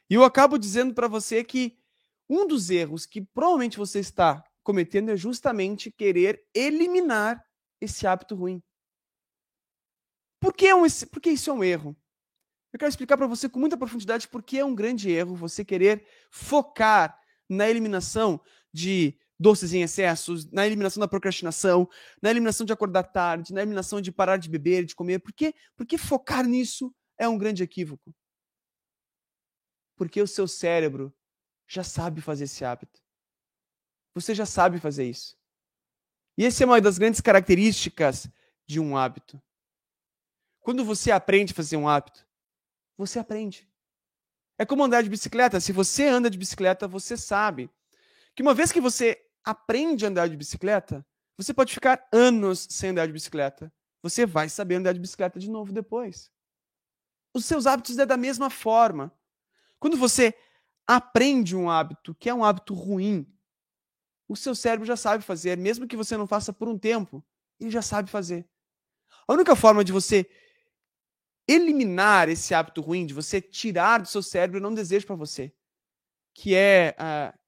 [0.08, 1.78] E eu acabo dizendo para você que
[2.26, 7.44] um dos erros que provavelmente você está cometendo é justamente querer eliminar
[7.78, 8.62] esse hábito ruim.
[10.40, 11.94] Por que, é um, por que isso é um erro?
[12.72, 15.62] Eu quero explicar para você com muita profundidade por que é um grande erro você
[15.62, 18.40] querer focar na eliminação
[18.72, 21.88] de doces em excessos, na eliminação da procrastinação,
[22.20, 25.18] na eliminação de acordar tarde, na eliminação de parar de beber, de comer.
[25.18, 25.54] Por quê?
[25.74, 28.14] Porque focar nisso é um grande equívoco.
[29.96, 31.10] Porque o seu cérebro
[31.66, 33.00] já sabe fazer esse hábito.
[34.14, 35.38] Você já sabe fazer isso.
[36.36, 38.28] E essa é uma das grandes características
[38.66, 39.40] de um hábito.
[40.60, 42.26] Quando você aprende a fazer um hábito,
[42.96, 43.66] você aprende.
[44.58, 45.60] É como andar de bicicleta.
[45.60, 47.70] Se você anda de bicicleta, você sabe
[48.34, 51.04] que uma vez que você aprende a andar de bicicleta,
[51.36, 53.72] você pode ficar anos sem andar de bicicleta.
[54.02, 56.30] Você vai saber andar de bicicleta de novo depois.
[57.34, 59.12] Os seus hábitos é da mesma forma.
[59.78, 60.34] Quando você
[60.86, 63.26] aprende um hábito que é um hábito ruim,
[64.28, 67.24] o seu cérebro já sabe fazer, mesmo que você não faça por um tempo,
[67.58, 68.48] ele já sabe fazer.
[69.26, 70.28] A única forma de você
[71.48, 75.52] eliminar esse hábito ruim, de você tirar do seu cérebro, não desejo para você,
[76.34, 77.39] que é uh,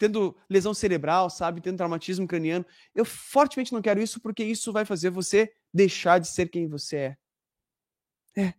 [0.00, 2.64] tendo lesão cerebral, sabe, tendo traumatismo craniano.
[2.94, 6.96] Eu fortemente não quero isso porque isso vai fazer você deixar de ser quem você
[6.96, 7.16] é.
[8.34, 8.54] É.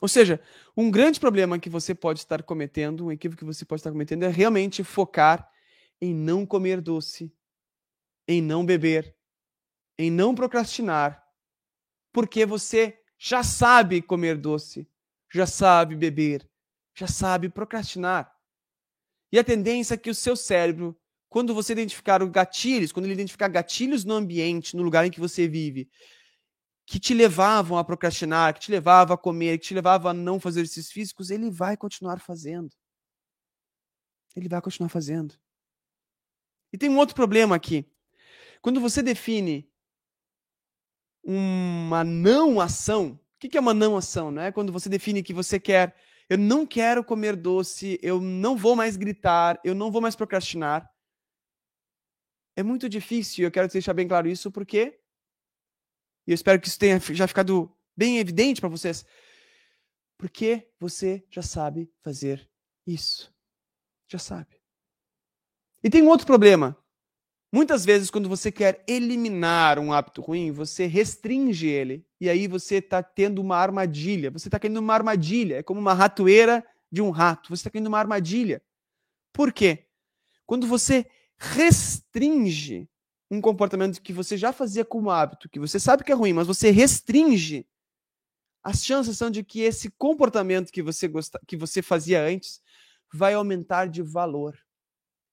[0.00, 0.40] Ou seja,
[0.74, 4.22] um grande problema que você pode estar cometendo, um equívoco que você pode estar cometendo
[4.22, 5.46] é realmente focar
[6.00, 7.30] em não comer doce,
[8.26, 9.14] em não beber,
[9.98, 11.22] em não procrastinar,
[12.10, 14.88] porque você já sabe comer doce,
[15.30, 16.48] já sabe beber,
[16.94, 18.33] já sabe procrastinar.
[19.34, 20.96] E a tendência é que o seu cérebro,
[21.28, 25.18] quando você identificar os gatilhos, quando ele identificar gatilhos no ambiente, no lugar em que
[25.18, 25.90] você vive,
[26.86, 30.38] que te levavam a procrastinar, que te levavam a comer, que te levavam a não
[30.38, 32.70] fazer exercícios físicos, ele vai continuar fazendo.
[34.36, 35.34] Ele vai continuar fazendo.
[36.72, 37.84] E tem um outro problema aqui.
[38.62, 39.68] Quando você define
[41.24, 44.30] uma não ação, o que é uma não ação?
[44.30, 44.52] Né?
[44.52, 45.92] Quando você define que você quer
[46.28, 50.90] eu não quero comer doce, eu não vou mais gritar, eu não vou mais procrastinar.
[52.56, 55.00] É muito difícil, eu quero deixar bem claro isso, porque
[56.26, 59.04] e eu espero que isso tenha já ficado bem evidente para vocês.
[60.16, 62.48] Porque você já sabe fazer
[62.86, 63.32] isso.
[64.08, 64.60] Já sabe.
[65.82, 66.76] E tem um outro problema.
[67.54, 72.04] Muitas vezes, quando você quer eliminar um hábito ruim, você restringe ele.
[72.20, 74.28] E aí você está tendo uma armadilha.
[74.32, 75.58] Você está caindo numa armadilha.
[75.58, 77.50] É como uma ratoeira de um rato.
[77.50, 78.60] Você está caindo numa armadilha.
[79.32, 79.86] Por quê?
[80.44, 81.06] Quando você
[81.38, 82.88] restringe
[83.30, 86.48] um comportamento que você já fazia como hábito, que você sabe que é ruim, mas
[86.48, 87.68] você restringe,
[88.64, 92.60] as chances são de que esse comportamento que você, gosta, que você fazia antes
[93.12, 94.58] vai aumentar de valor.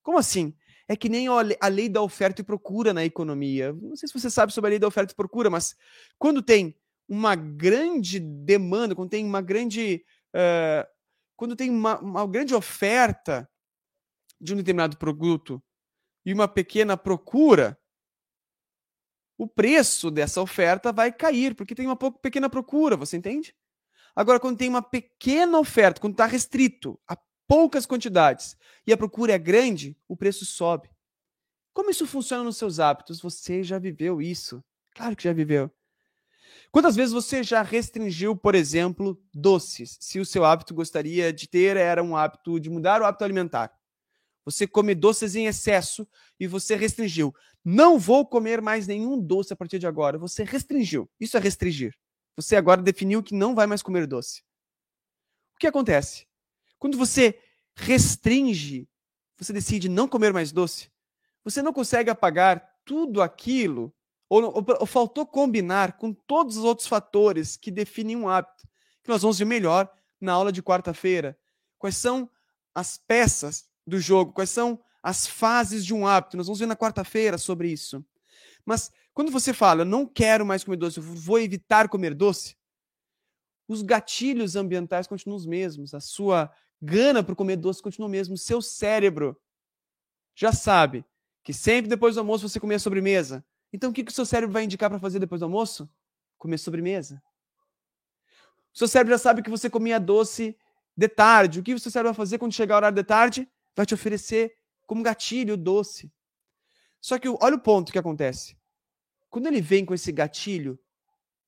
[0.03, 0.53] Como assim?
[0.91, 3.71] É que nem a lei da oferta e procura na economia.
[3.71, 5.73] Não sei se você sabe sobre a lei da oferta e procura, mas
[6.19, 6.75] quando tem
[7.07, 10.03] uma grande demanda, quando tem uma grande.
[10.35, 10.85] Uh,
[11.37, 13.49] quando tem uma, uma grande oferta
[14.39, 15.63] de um determinado produto
[16.25, 17.79] e uma pequena procura,
[19.37, 23.55] o preço dessa oferta vai cair, porque tem uma pequena procura, você entende?
[24.13, 27.17] Agora, quando tem uma pequena oferta, quando está restrito a
[27.51, 28.55] poucas quantidades
[28.87, 30.89] e a procura é grande, o preço sobe.
[31.73, 33.19] Como isso funciona nos seus hábitos?
[33.19, 34.63] Você já viveu isso?
[34.95, 35.69] Claro que já viveu.
[36.71, 39.97] Quantas vezes você já restringiu, por exemplo, doces?
[39.99, 43.77] Se o seu hábito gostaria de ter era um hábito de mudar o hábito alimentar.
[44.45, 46.07] Você come doces em excesso
[46.39, 47.35] e você restringiu.
[47.65, 50.17] Não vou comer mais nenhum doce a partir de agora.
[50.17, 51.11] Você restringiu.
[51.19, 51.93] Isso é restringir.
[52.37, 54.41] Você agora definiu que não vai mais comer doce.
[55.53, 56.30] O que acontece?
[56.81, 57.39] Quando você
[57.75, 58.89] restringe,
[59.37, 60.91] você decide não comer mais doce,
[61.43, 63.93] você não consegue apagar tudo aquilo,
[64.27, 68.67] ou, ou, ou, faltou combinar com todos os outros fatores que definem um hábito,
[69.03, 71.37] que nós vamos ver melhor na aula de quarta-feira.
[71.77, 72.27] Quais são
[72.73, 76.35] as peças do jogo, quais são as fases de um hábito.
[76.35, 78.03] Nós vamos ver na quarta-feira sobre isso.
[78.65, 82.57] Mas quando você fala, eu não quero mais comer doce, eu vou evitar comer doce,
[83.67, 88.37] os gatilhos ambientais continuam os mesmos, a sua gana por comer doce continua o mesmo.
[88.37, 89.39] Seu cérebro
[90.35, 91.05] já sabe
[91.43, 93.45] que sempre depois do almoço você comer sobremesa.
[93.71, 95.89] Então o que, que o seu cérebro vai indicar para fazer depois do almoço?
[96.37, 97.21] Comer sobremesa.
[98.73, 100.57] O seu cérebro já sabe que você comia doce
[100.95, 101.59] de tarde.
[101.59, 103.49] O que o seu cérebro vai fazer quando chegar o horário de tarde?
[103.75, 104.55] Vai te oferecer
[104.87, 106.11] como gatilho doce.
[106.99, 108.57] Só que olha o ponto que acontece.
[109.29, 110.79] Quando ele vem com esse gatilho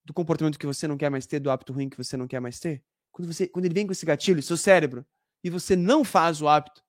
[0.06, 2.39] do comportamento que você não quer mais ter, do hábito ruim que você não quer
[2.39, 5.06] mais ter, quando, você, quando ele vem com esse gatilho, seu cérebro
[5.43, 6.84] e você não faz o hábito,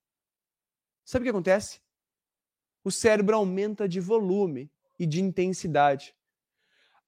[1.04, 1.80] sabe o que acontece?
[2.84, 6.14] O cérebro aumenta de volume e de intensidade.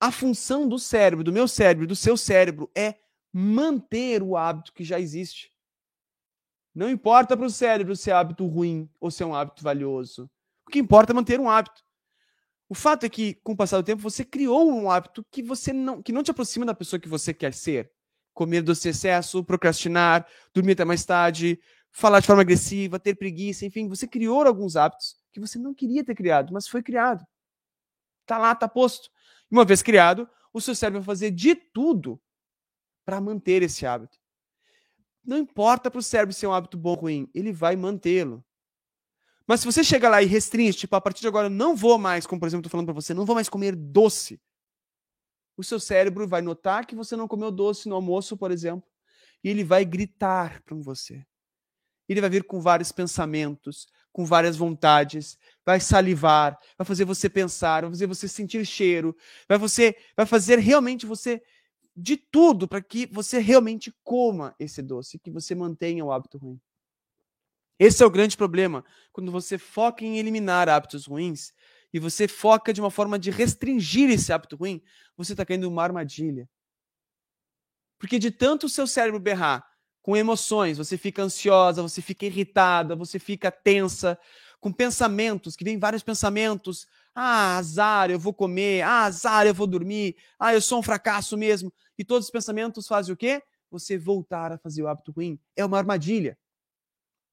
[0.00, 2.96] A função do cérebro, do meu cérebro, do seu cérebro, é
[3.32, 5.52] manter o hábito que já existe.
[6.74, 10.30] Não importa para o cérebro se é hábito ruim ou se é um hábito valioso.
[10.66, 11.82] O que importa é manter um hábito.
[12.68, 15.72] O fato é que, com o passar do tempo, você criou um hábito que você
[15.72, 17.92] não, que não te aproxima da pessoa que você quer ser
[18.36, 21.58] comer doce excesso, procrastinar, dormir até mais tarde,
[21.90, 26.04] falar de forma agressiva, ter preguiça, enfim, você criou alguns hábitos que você não queria
[26.04, 27.26] ter criado, mas foi criado.
[28.26, 29.08] Tá lá, tá posto.
[29.50, 32.20] Uma vez criado, o seu cérebro vai fazer de tudo
[33.06, 34.18] para manter esse hábito.
[35.24, 38.44] Não importa para o cérebro ser um hábito bom ou ruim, ele vai mantê-lo.
[39.46, 42.26] Mas se você chega lá e restringe, tipo, a partir de agora não vou mais,
[42.26, 44.38] como por exemplo, estou falando para você, não vou mais comer doce
[45.56, 48.88] o seu cérebro vai notar que você não comeu doce no almoço, por exemplo,
[49.42, 51.24] e ele vai gritar para você.
[52.08, 57.82] Ele vai vir com vários pensamentos, com várias vontades, vai salivar, vai fazer você pensar,
[57.82, 59.16] vai fazer você sentir cheiro,
[59.48, 61.42] vai você vai fazer realmente você
[61.96, 66.60] de tudo para que você realmente coma esse doce, que você mantenha o hábito ruim.
[67.78, 68.84] Esse é o grande problema.
[69.12, 71.52] Quando você foca em eliminar hábitos ruins
[71.92, 74.82] e você foca de uma forma de restringir esse hábito ruim,
[75.16, 76.48] você está caindo numa armadilha.
[77.98, 79.66] Porque de tanto o seu cérebro berrar
[80.02, 84.18] com emoções, você fica ansiosa, você fica irritada, você fica tensa,
[84.60, 86.86] com pensamentos, que vem vários pensamentos.
[87.14, 88.82] Ah, azar, eu vou comer.
[88.82, 90.16] Ah, azar, eu vou dormir.
[90.38, 91.72] Ah, eu sou um fracasso mesmo.
[91.98, 93.42] E todos os pensamentos fazem o quê?
[93.70, 95.38] Você voltar a fazer o hábito ruim.
[95.54, 96.38] É uma armadilha.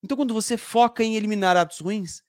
[0.04, 2.22] Então, quando você foca em eliminar hábitos ruins,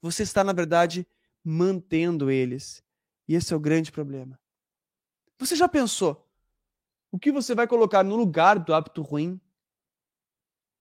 [0.00, 1.06] você está, na verdade,
[1.44, 2.82] mantendo eles.
[3.28, 4.38] E esse é o grande problema.
[5.38, 6.28] Você já pensou
[7.10, 9.40] o que você vai colocar no lugar do hábito ruim?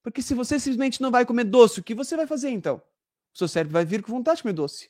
[0.01, 2.81] Porque se você simplesmente não vai comer doce, o que você vai fazer então?
[3.33, 4.89] O seu cérebro vai vir com vontade de comer doce.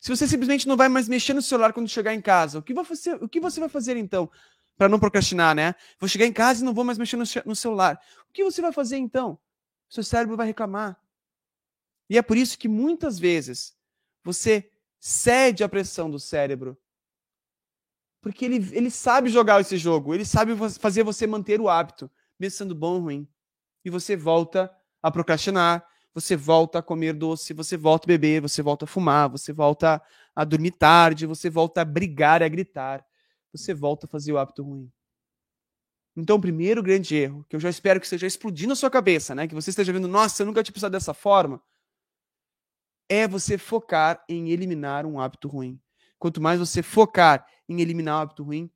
[0.00, 2.74] Se você simplesmente não vai mais mexer no celular quando chegar em casa, o que
[2.74, 4.30] você, o que você vai fazer então?
[4.76, 5.74] Para não procrastinar, né?
[5.98, 7.98] Vou chegar em casa e não vou mais mexer no, no celular.
[8.28, 9.38] O que você vai fazer então?
[9.88, 11.00] O seu cérebro vai reclamar.
[12.10, 13.74] E é por isso que muitas vezes
[14.22, 14.70] você
[15.06, 16.78] cede à pressão do cérebro.
[18.22, 22.56] Porque ele, ele sabe jogar esse jogo, ele sabe fazer você manter o hábito, mesmo
[22.56, 23.28] sendo bom ou ruim.
[23.84, 28.62] E você volta a procrastinar, você volta a comer doce, você volta a beber, você
[28.62, 30.00] volta a fumar, você volta
[30.34, 33.04] a dormir tarde, você volta a brigar e a gritar,
[33.52, 34.90] você volta a fazer o hábito ruim.
[36.16, 39.34] Então, o primeiro grande erro, que eu já espero que esteja explodindo na sua cabeça,
[39.34, 39.46] né?
[39.46, 41.60] Que você esteja vendo, nossa, eu nunca tinha pensado dessa forma,
[43.08, 45.80] é você focar em eliminar um hábito ruim.
[46.18, 48.70] Quanto mais você focar em eliminar um hábito ruim,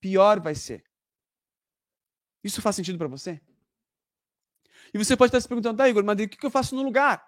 [0.00, 0.84] pior vai ser.
[2.42, 3.40] Isso faz sentido para você?
[4.92, 7.24] E você pode estar se perguntando, tá, Igor, mas o que eu faço no lugar?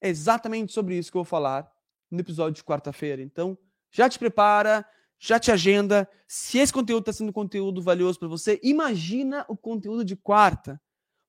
[0.00, 1.70] É exatamente sobre isso que eu vou falar
[2.10, 3.22] no episódio de quarta-feira.
[3.22, 3.56] Então,
[3.90, 4.84] já te prepara,
[5.18, 6.08] já te agenda.
[6.26, 10.80] Se esse conteúdo está sendo conteúdo valioso para você, imagina o conteúdo de quarta.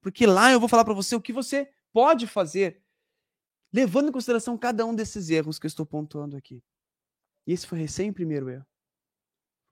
[0.02, 2.82] Porque lá eu vou falar para você o que você pode fazer,
[3.72, 6.64] levando em consideração cada um desses erros que eu estou pontuando aqui.
[7.46, 8.66] E esse foi recém o primeiro erro.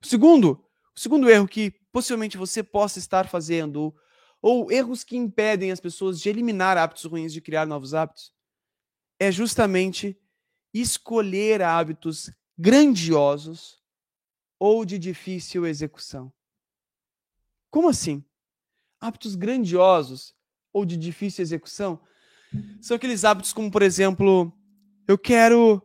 [0.02, 3.94] Segundo, o segundo erro que possivelmente você possa estar fazendo,
[4.40, 8.32] ou erros que impedem as pessoas de eliminar hábitos ruins, de criar novos hábitos,
[9.18, 10.18] é justamente
[10.72, 13.82] escolher hábitos grandiosos
[14.58, 16.32] ou de difícil execução.
[17.70, 18.24] Como assim?
[19.00, 20.34] Hábitos grandiosos
[20.72, 22.00] ou de difícil execução
[22.80, 24.52] são aqueles hábitos como, por exemplo,
[25.06, 25.82] eu quero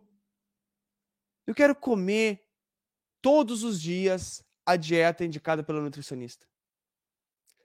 [1.47, 2.43] eu quero comer
[3.21, 6.51] todos os dias a dieta indicada pelo nutricionista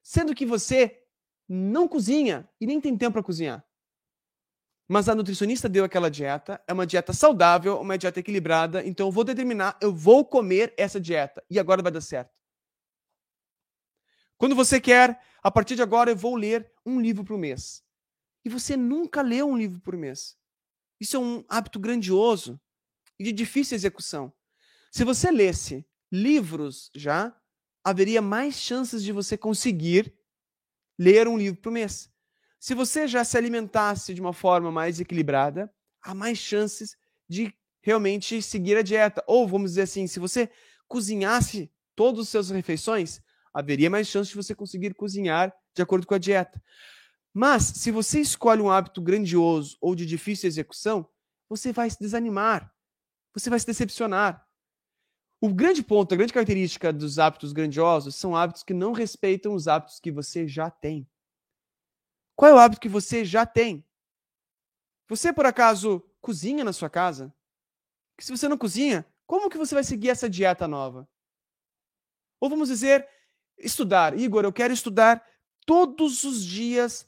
[0.06, 1.02] sendo que você
[1.48, 3.66] não cozinha e nem tem tempo para cozinhar.
[4.86, 9.10] Mas a nutricionista deu aquela dieta, é uma dieta saudável, uma dieta equilibrada, então eu
[9.10, 12.30] vou determinar, eu vou comer essa dieta e agora vai dar certo.
[14.38, 17.82] Quando você quer, a partir de agora eu vou ler um livro por mês.
[18.46, 20.36] E você nunca leu um livro por mês.
[21.00, 22.60] Isso é um hábito grandioso
[23.18, 24.32] e de difícil execução.
[24.92, 27.36] Se você lesse livros já,
[27.82, 30.14] haveria mais chances de você conseguir
[30.96, 32.08] ler um livro por mês.
[32.60, 35.68] Se você já se alimentasse de uma forma mais equilibrada,
[36.00, 36.96] há mais chances
[37.28, 37.52] de
[37.82, 39.24] realmente seguir a dieta.
[39.26, 40.48] Ou, vamos dizer assim, se você
[40.86, 43.20] cozinhasse todas as suas refeições,
[43.52, 46.62] haveria mais chance de você conseguir cozinhar de acordo com a dieta.
[47.38, 51.06] Mas, se você escolhe um hábito grandioso ou de difícil execução,
[51.50, 52.74] você vai se desanimar,
[53.34, 54.48] você vai se decepcionar.
[55.38, 59.68] O grande ponto, a grande característica dos hábitos grandiosos são hábitos que não respeitam os
[59.68, 61.06] hábitos que você já tem.
[62.34, 63.86] Qual é o hábito que você já tem?
[65.06, 67.34] Você, por acaso, cozinha na sua casa?
[68.14, 71.06] Porque se você não cozinha, como que você vai seguir essa dieta nova?
[72.40, 73.06] Ou vamos dizer,
[73.58, 74.18] estudar.
[74.18, 75.22] Igor, eu quero estudar
[75.66, 77.06] todos os dias,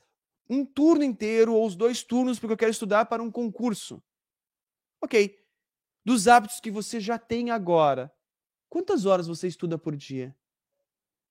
[0.49, 4.03] um turno inteiro ou os dois turnos, porque eu quero estudar para um concurso.
[5.01, 5.39] Ok.
[6.05, 8.13] Dos hábitos que você já tem agora,
[8.69, 10.37] Quantas horas você estuda por dia?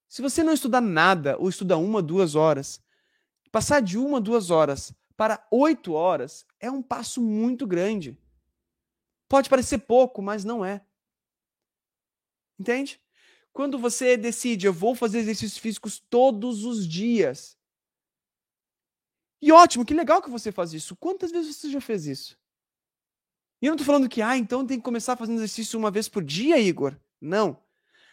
[0.07, 2.81] Se você não estudar nada, ou estuda uma, duas horas,
[3.51, 8.17] passar de uma, duas horas para oito horas é um passo muito grande.
[9.27, 10.83] Pode parecer pouco, mas não é.
[12.59, 12.99] Entende?
[13.51, 17.56] Quando você decide, eu vou fazer exercícios físicos todos os dias.
[19.41, 20.95] E ótimo, que legal que você faz isso.
[20.95, 22.37] Quantas vezes você já fez isso?
[23.61, 26.07] E eu não estou falando que, ah, então tem que começar fazendo exercício uma vez
[26.07, 26.95] por dia, Igor.
[27.19, 27.61] Não.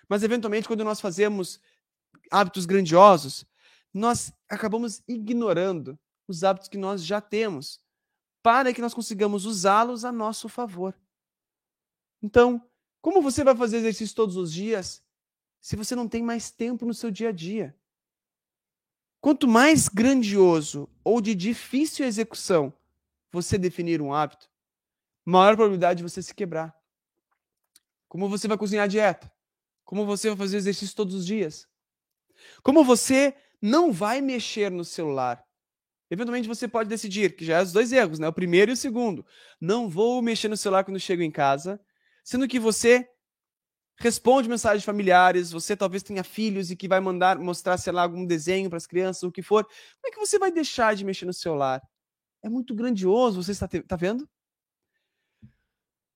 [0.08, 1.60] Mas, eventualmente, quando nós fazemos
[2.30, 3.44] hábitos grandiosos,
[3.92, 7.80] nós acabamos ignorando os hábitos que nós já temos,
[8.42, 10.94] para que nós consigamos usá-los a nosso favor.
[12.22, 12.62] Então,
[13.00, 15.02] como você vai fazer exercício todos os dias
[15.60, 17.76] se você não tem mais tempo no seu dia a dia?
[19.24, 22.70] Quanto mais grandioso ou de difícil execução
[23.32, 24.50] você definir um hábito,
[25.24, 26.76] maior probabilidade de você se quebrar.
[28.06, 29.32] Como você vai cozinhar a dieta?
[29.82, 31.66] Como você vai fazer exercício todos os dias?
[32.62, 35.42] Como você não vai mexer no celular?
[36.10, 38.28] Eventualmente você pode decidir, que já é os dois erros, né?
[38.28, 39.24] O primeiro e o segundo.
[39.58, 41.80] Não vou mexer no celular quando chego em casa,
[42.22, 43.08] sendo que você
[43.96, 48.26] responde mensagens familiares, você talvez tenha filhos e que vai mandar mostrar, sei lá, algum
[48.26, 49.64] desenho para as crianças, o que for.
[49.64, 51.82] Como é que você vai deixar de mexer no celular?
[52.42, 54.28] É muito grandioso, você está tá vendo?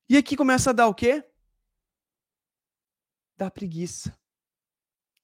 [0.09, 1.23] E aqui começa a dar o quê?
[3.37, 4.19] Dá preguiça.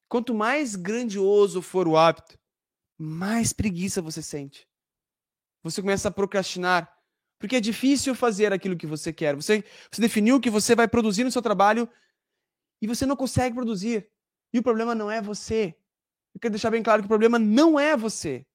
[0.09, 2.39] Quanto mais grandioso for o hábito,
[2.97, 4.69] mais preguiça você sente.
[5.63, 6.95] Você começa a procrastinar,
[7.39, 9.35] porque é difícil fazer aquilo que você quer.
[9.35, 11.89] Você, você definiu que você vai produzir no seu trabalho
[12.85, 14.11] e você não consegue produzir.
[14.53, 15.75] E o problema não é você.
[16.35, 18.47] Eu quero deixar bem claro que o problema não é você.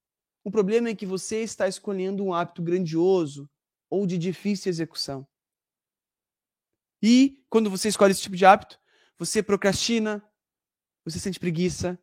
[0.43, 3.49] O problema é que você está escolhendo um hábito grandioso
[3.89, 5.27] ou de difícil execução.
[7.01, 8.79] E quando você escolhe esse tipo de hábito,
[9.17, 10.23] você procrastina,
[11.03, 11.97] você sente preguiça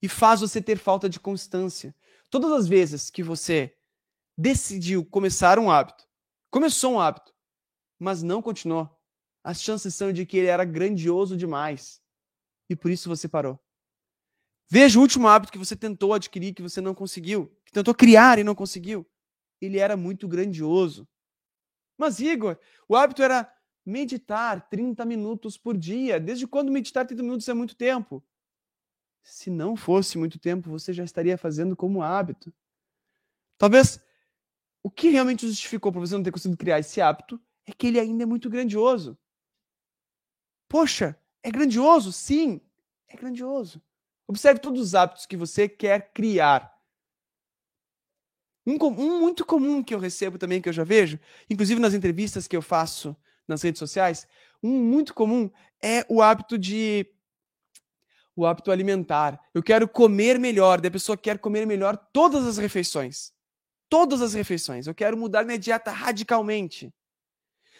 [0.00, 1.94] e faz você ter falta de constância.
[2.30, 3.76] Todas as vezes que você
[4.38, 6.08] decidiu começar um hábito,
[6.50, 7.34] começou um hábito,
[7.98, 8.88] mas não continuou,
[9.44, 12.00] as chances são de que ele era grandioso demais
[12.68, 13.58] e por isso você parou.
[14.68, 18.38] Veja o último hábito que você tentou adquirir que você não conseguiu, que tentou criar
[18.38, 19.06] e não conseguiu.
[19.60, 21.06] Ele era muito grandioso.
[21.98, 23.52] Mas, Igor, o hábito era
[23.84, 26.18] meditar 30 minutos por dia.
[26.18, 28.24] Desde quando meditar 30 minutos é muito tempo?
[29.22, 32.52] Se não fosse muito tempo, você já estaria fazendo como hábito.
[33.58, 34.00] Talvez
[34.82, 38.00] o que realmente justificou para você não ter conseguido criar esse hábito é que ele
[38.00, 39.16] ainda é muito grandioso.
[40.72, 42.10] Poxa, é grandioso?
[42.10, 42.58] Sim,
[43.06, 43.78] é grandioso.
[44.26, 46.74] Observe todos os hábitos que você quer criar.
[48.66, 51.20] Um, um, muito comum que eu recebo também, que eu já vejo,
[51.50, 53.14] inclusive nas entrevistas que eu faço
[53.46, 54.26] nas redes sociais,
[54.62, 55.50] um muito comum
[55.82, 57.06] é o hábito de.
[58.34, 59.38] O hábito alimentar.
[59.52, 60.80] Eu quero comer melhor.
[60.80, 63.30] Da pessoa quer comer melhor todas as refeições.
[63.90, 64.86] Todas as refeições.
[64.86, 66.90] Eu quero mudar minha dieta radicalmente.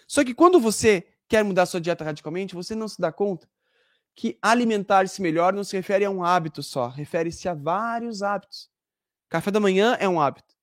[0.06, 3.48] Só que quando você quer mudar sua dieta radicalmente, você não se dá conta
[4.14, 8.70] que alimentar-se melhor não se refere a um hábito só, refere-se a vários hábitos.
[9.30, 10.54] Café da manhã é um hábito.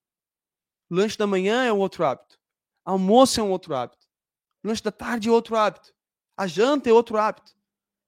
[0.88, 2.40] Lanche da manhã é um outro hábito.
[2.86, 4.06] Almoço é um outro hábito.
[4.64, 5.92] Lanche da tarde é outro hábito.
[6.38, 7.52] A janta é outro hábito.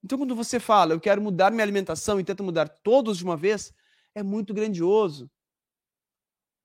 [0.03, 3.35] Então, quando você fala, eu quero mudar minha alimentação e tenta mudar todos de uma
[3.35, 3.73] vez,
[4.13, 5.31] é muito grandioso.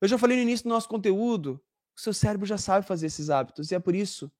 [0.02, 1.58] Eu já falei no início do nosso conteúdo,
[1.96, 4.30] o seu cérebro já sabe fazer esses hábitos, e é por isso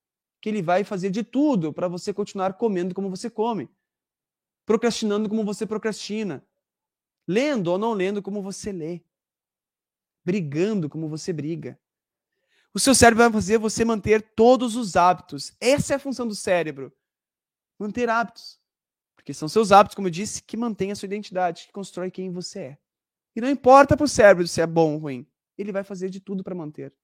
[0.46, 3.68] que ele vai fazer de tudo para você continuar comendo como você come,
[4.64, 6.40] procrastinando como você procrastina,
[7.26, 9.00] lendo ou não lendo como você lê,
[10.24, 11.76] brigando como você briga.
[12.72, 15.52] O seu cérebro vai fazer você manter todos os hábitos.
[15.60, 16.92] Essa é a função do cérebro.
[17.76, 18.60] Manter hábitos.
[19.16, 22.30] Porque são seus hábitos, como eu disse, que mantêm a sua identidade, que constrói quem
[22.30, 22.78] você é.
[23.34, 25.26] E não importa para o cérebro se é bom ou ruim.
[25.58, 26.94] Ele vai fazer de tudo para manter.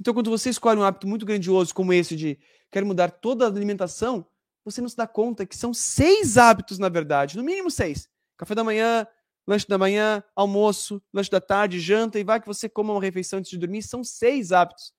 [0.00, 2.38] Então, quando você escolhe um hábito muito grandioso como esse de
[2.70, 4.26] quero mudar toda a alimentação,
[4.64, 8.08] você não se dá conta que são seis hábitos, na verdade, no mínimo seis.
[8.38, 9.06] Café da manhã,
[9.46, 13.40] lanche da manhã, almoço, lanche da tarde, janta, e vai que você coma uma refeição
[13.40, 14.94] antes de dormir, são seis hábitos.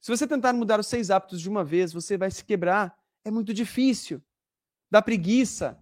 [0.00, 2.96] Se você tentar mudar os seis hábitos de uma vez, você vai se quebrar.
[3.24, 4.22] É muito difícil.
[4.88, 5.78] Dá preguiça.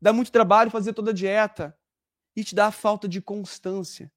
[0.00, 1.76] Dá muito trabalho fazer toda a dieta.
[2.36, 4.12] E te dá a falta de constância.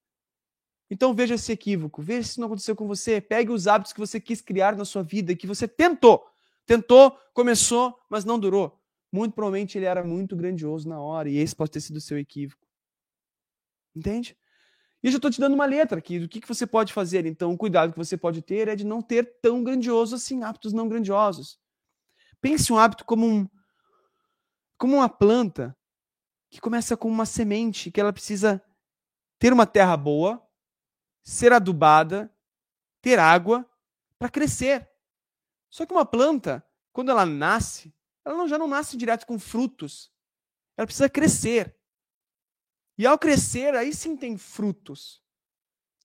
[0.90, 3.20] Então veja esse equívoco, veja se não aconteceu com você.
[3.20, 6.26] Pegue os hábitos que você quis criar na sua vida, que você tentou.
[6.66, 8.80] Tentou, começou, mas não durou.
[9.12, 12.18] Muito provavelmente ele era muito grandioso na hora, e esse pode ter sido o seu
[12.18, 12.66] equívoco.
[13.96, 14.38] Entende?
[15.02, 17.26] E eu já estou te dando uma letra aqui do que, que você pode fazer.
[17.26, 20.74] Então, o cuidado que você pode ter é de não ter tão grandioso assim, hábitos
[20.74, 21.60] não grandiosos.
[22.42, 23.48] Pense um hábito como um
[24.78, 25.76] como uma planta
[26.52, 28.62] que começa com uma semente, que ela precisa
[29.40, 30.47] ter uma terra boa,
[31.28, 32.34] ser adubada,
[33.02, 33.70] ter água
[34.18, 34.90] para crescer.
[35.70, 40.10] Só que uma planta, quando ela nasce, ela já não nasce direto com frutos.
[40.78, 41.76] Ela precisa crescer.
[42.98, 45.22] E ao crescer, aí sim tem frutos.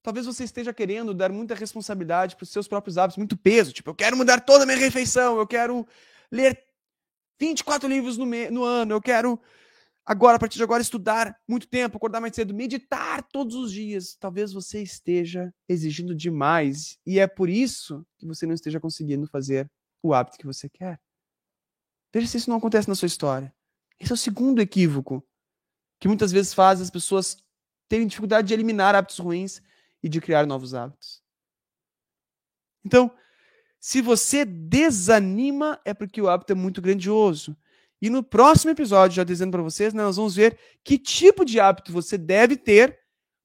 [0.02, 3.72] Talvez você esteja querendo dar muita responsabilidade para os seus próprios hábitos, muito peso.
[3.72, 5.86] Tipo, eu quero mudar toda a minha refeição, eu quero
[6.32, 6.66] ler
[7.38, 9.40] 24 livros no, me no ano, eu quero
[10.04, 14.16] agora, a partir de agora, estudar muito tempo, acordar mais cedo, meditar todos os dias.
[14.16, 19.70] Talvez você esteja exigindo demais e é por isso que você não esteja conseguindo fazer
[20.02, 21.00] o hábito que você quer.
[22.12, 23.54] Veja se isso não acontece na sua história.
[23.98, 25.24] Esse é o segundo equívoco
[26.00, 27.36] que muitas vezes faz as pessoas
[27.88, 29.62] terem dificuldade de eliminar hábitos ruins
[30.02, 31.22] e de criar novos hábitos.
[32.84, 33.14] Então,
[33.78, 37.56] se você desanima, é porque o hábito é muito grandioso.
[38.02, 41.60] E no próximo episódio, já dizendo para vocês, né, nós vamos ver que tipo de
[41.60, 42.98] hábito você deve ter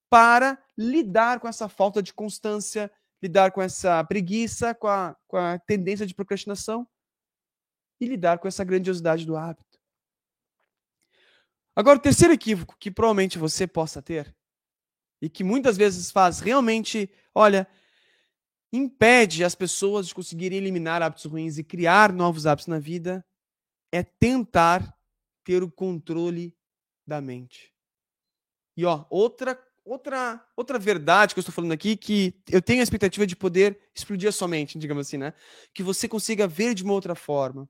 [0.10, 2.91] para lidar com essa falta de constância,
[3.22, 6.88] lidar com essa preguiça, com a, com a tendência de procrastinação
[8.01, 9.78] e lidar com essa grandiosidade do hábito.
[11.76, 14.36] Agora, o terceiro equívoco que provavelmente você possa ter,
[15.22, 17.68] e que muitas vezes faz realmente, olha,
[18.74, 23.24] impede as pessoas de conseguirem eliminar hábitos ruins e criar novos hábitos na vida,
[23.91, 24.95] é tentar
[25.43, 26.55] ter o controle
[27.05, 27.73] da mente.
[28.75, 32.83] E ó, outra outra outra verdade que eu estou falando aqui que eu tenho a
[32.83, 35.33] expectativa de poder explodir a sua mente, digamos assim, né?
[35.73, 37.69] Que você consiga ver de uma outra forma.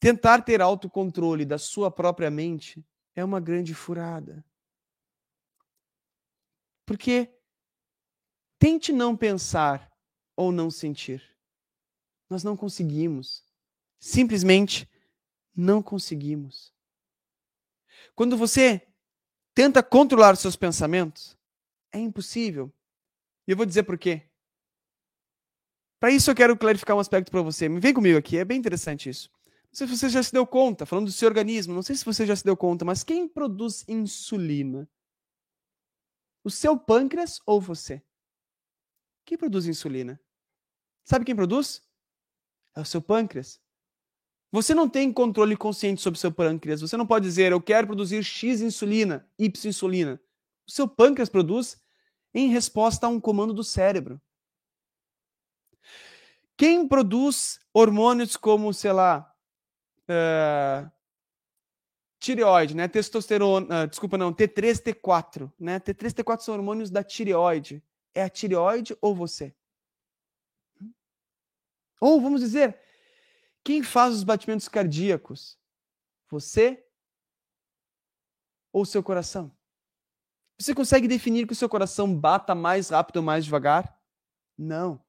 [0.00, 2.84] Tentar ter autocontrole da sua própria mente
[3.14, 4.44] é uma grande furada.
[6.84, 7.32] Porque
[8.58, 9.90] tente não pensar
[10.36, 11.22] ou não sentir.
[12.28, 13.44] Nós não conseguimos.
[14.04, 14.90] Simplesmente
[15.54, 16.74] não conseguimos.
[18.16, 18.84] Quando você
[19.54, 21.38] tenta controlar seus pensamentos,
[21.92, 22.72] é impossível.
[23.46, 24.28] E eu vou dizer por quê.
[26.00, 27.68] Para isso eu quero clarificar um aspecto para você.
[27.68, 29.30] Vem comigo aqui, é bem interessante isso.
[29.66, 32.04] Não sei se você já se deu conta, falando do seu organismo, não sei se
[32.04, 34.90] você já se deu conta, mas quem produz insulina?
[36.42, 38.02] O seu pâncreas ou você?
[39.24, 40.20] Quem produz insulina?
[41.04, 41.80] Sabe quem produz?
[42.74, 43.62] É o seu pâncreas.
[44.52, 46.82] Você não tem controle consciente sobre seu pâncreas.
[46.82, 50.20] Você não pode dizer, eu quero produzir X insulina, Y insulina.
[50.68, 51.80] O seu pâncreas produz
[52.34, 54.20] em resposta a um comando do cérebro.
[56.54, 59.34] Quem produz hormônios como, sei lá,
[60.02, 60.90] uh,
[62.20, 62.86] tireoide, né?
[62.88, 65.80] Testosterona, uh, desculpa, não, T3, T4, né?
[65.80, 67.82] T3, T4 são hormônios da tireoide.
[68.14, 69.54] É a tireoide ou você?
[71.98, 72.78] Ou vamos dizer,
[73.64, 75.58] quem faz os batimentos cardíacos?
[76.30, 76.84] Você
[78.72, 79.54] ou seu coração?
[80.58, 83.98] Você consegue definir que o seu coração bata mais rápido ou mais devagar?
[84.56, 85.02] Não.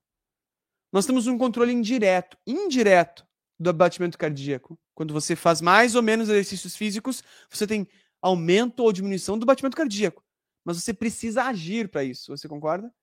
[0.91, 3.25] Nós temos um controle indireto, indireto
[3.59, 4.79] do abatimento cardíaco.
[4.93, 7.87] Quando você faz mais ou menos exercícios físicos, você tem
[8.21, 10.23] aumento ou diminuição do batimento cardíaco.
[10.63, 12.93] Mas você precisa agir para isso, você concorda?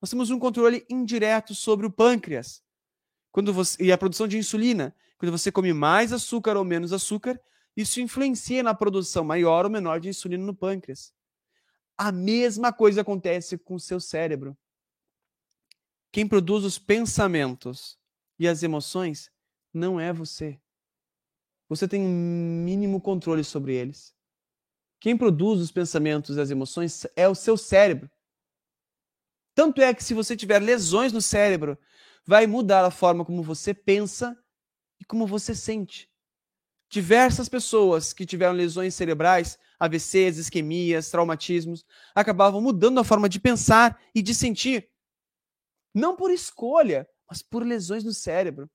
[0.00, 2.62] Nós temos um controle indireto sobre o pâncreas.
[3.34, 4.94] Quando você, e a produção de insulina.
[5.18, 7.40] Quando você come mais açúcar ou menos açúcar,
[7.76, 11.12] isso influencia na produção maior ou menor de insulina no pâncreas.
[11.98, 14.56] A mesma coisa acontece com o seu cérebro.
[16.12, 17.98] Quem produz os pensamentos
[18.38, 19.32] e as emoções
[19.72, 20.60] não é você.
[21.68, 24.14] Você tem um mínimo controle sobre eles.
[25.00, 28.08] Quem produz os pensamentos e as emoções é o seu cérebro.
[29.56, 31.76] Tanto é que se você tiver lesões no cérebro,
[32.26, 34.36] vai mudar a forma como você pensa
[35.00, 36.10] e como você sente.
[36.88, 44.00] Diversas pessoas que tiveram lesões cerebrais, AVCs, isquemias, traumatismos, acabavam mudando a forma de pensar
[44.14, 44.90] e de sentir.
[45.92, 48.70] Não por escolha, mas por lesões no cérebro.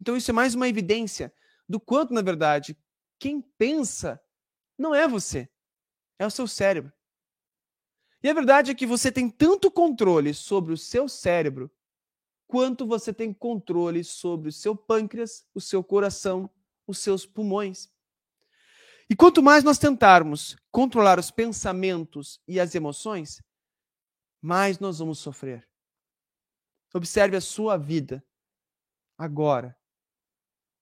[0.00, 1.32] Então, isso é mais uma evidência
[1.68, 2.76] do quanto, na verdade,
[3.18, 4.20] quem pensa
[4.78, 5.48] não é você,
[6.18, 6.92] é o seu cérebro.
[8.22, 11.70] E a verdade é que você tem tanto controle sobre o seu cérebro
[12.48, 16.50] quanto você tem controle sobre o seu pâncreas, o seu coração,
[16.86, 17.90] os seus pulmões.
[19.08, 23.42] E quanto mais nós tentarmos controlar os pensamentos e as emoções,
[24.40, 25.68] mais nós vamos sofrer.
[26.94, 28.24] Observe a sua vida
[29.16, 29.76] agora.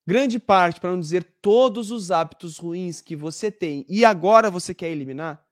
[0.06, 4.72] Grande parte, para não dizer todos os hábitos ruins que você tem e agora você
[4.72, 5.44] quer eliminar,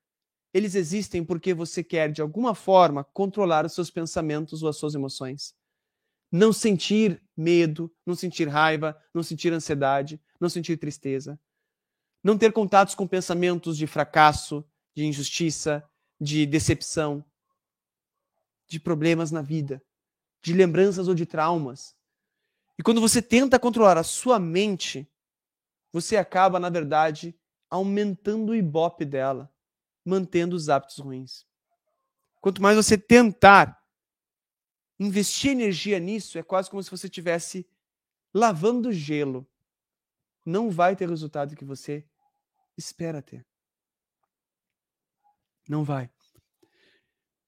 [0.53, 4.95] eles existem porque você quer, de alguma forma, controlar os seus pensamentos ou as suas
[4.95, 5.57] emoções
[6.37, 11.39] não sentir medo, não sentir raiva, não sentir ansiedade, não sentir tristeza,
[12.25, 15.89] não ter contatos com pensamentos de fracasso, de injustiça,
[16.21, 17.25] de decepção,
[18.67, 19.81] de problemas na vida,
[20.43, 21.95] de lembranças ou de traumas.
[22.77, 25.09] E quando você tenta controlar a sua mente,
[25.93, 27.33] você acaba, na verdade,
[27.71, 29.49] aumentando o ibope dela,
[30.05, 31.47] mantendo os hábitos ruins.
[32.41, 33.84] Quanto mais você tentar
[34.99, 37.67] investir energia nisso é quase como se você estivesse
[38.33, 39.47] lavando gelo.
[40.45, 42.05] Não vai ter o resultado que você
[42.77, 43.47] espera ter.
[45.69, 46.11] Não vai.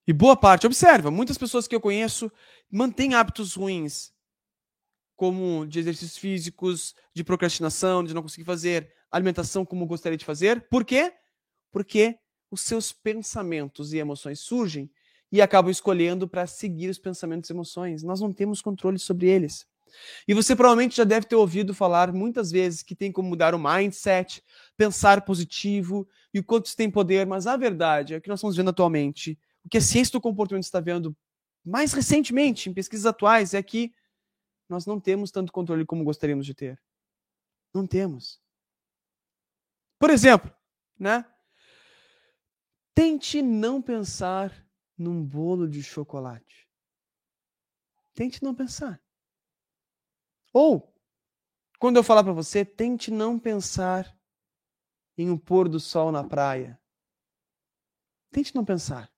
[0.07, 2.31] E boa parte, observa, muitas pessoas que eu conheço
[2.71, 4.13] mantêm hábitos ruins,
[5.17, 10.69] como de exercícios físicos, de procrastinação, de não conseguir fazer alimentação como gostaria de fazer.
[10.69, 11.13] Por quê?
[11.73, 12.19] Porque
[12.51, 14.91] os seus pensamentos e emoções surgem
[15.31, 18.03] e acabam escolhendo para seguir os pensamentos e emoções.
[18.03, 19.67] Nós não temos controle sobre eles.
[20.27, 23.59] E você provavelmente já deve ter ouvido falar muitas vezes que tem como mudar o
[23.59, 24.43] mindset,
[24.77, 28.57] pensar positivo e o quanto isso tem poder, mas a verdade é que nós estamos
[28.57, 31.17] vendo atualmente, o que a ciência do comportamento está vendo
[31.65, 33.93] mais recentemente, em pesquisas atuais, é que
[34.69, 36.81] nós não temos tanto controle como gostaríamos de ter.
[37.75, 38.41] Não temos.
[39.99, 40.53] Por exemplo,
[40.99, 41.25] né?
[42.95, 44.66] Tente não pensar
[44.97, 46.69] num bolo de chocolate.
[48.15, 49.01] Tente não pensar.
[50.53, 50.95] Ou,
[51.79, 54.17] quando eu falar para você, tente não pensar
[55.19, 56.81] em um pôr do sol na praia.
[58.31, 59.13] Tente não pensar.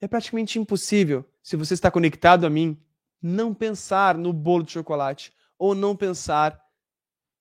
[0.00, 2.80] É praticamente impossível, se você está conectado a mim,
[3.20, 6.60] não pensar no bolo de chocolate ou não pensar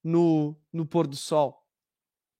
[0.03, 1.67] no, no pôr do sol.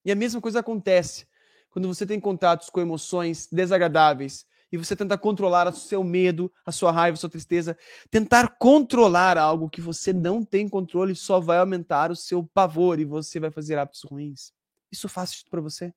[0.05, 1.27] E a mesma coisa acontece
[1.71, 6.71] quando você tem contatos com emoções desagradáveis e você tenta controlar o seu medo, a
[6.71, 7.77] sua raiva, a sua tristeza.
[8.09, 13.05] Tentar controlar algo que você não tem controle só vai aumentar o seu pavor e
[13.05, 14.53] você vai fazer hábitos ruins.
[14.91, 15.93] Isso faz sentido para você?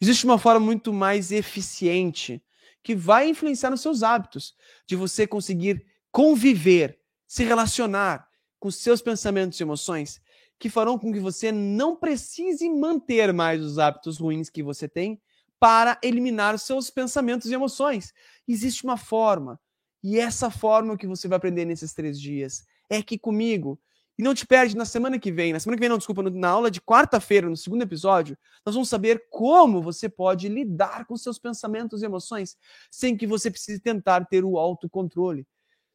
[0.00, 2.42] Existe uma forma muito mais eficiente
[2.82, 4.54] que vai influenciar nos seus hábitos,
[4.86, 8.28] de você conseguir conviver, se relacionar
[8.58, 10.20] com seus pensamentos e emoções,
[10.58, 15.20] que farão com que você não precise manter mais os hábitos ruins que você tem
[15.62, 18.12] para eliminar os seus pensamentos e emoções.
[18.48, 19.60] Existe uma forma,
[20.02, 23.80] e essa forma que você vai aprender nesses três dias é que comigo
[24.18, 25.52] e não te perde na semana que vem.
[25.52, 28.36] Na semana que vem, não, desculpa, na aula de quarta-feira, no segundo episódio,
[28.66, 32.56] nós vamos saber como você pode lidar com seus pensamentos e emoções
[32.90, 35.46] sem que você precise tentar ter o autocontrole.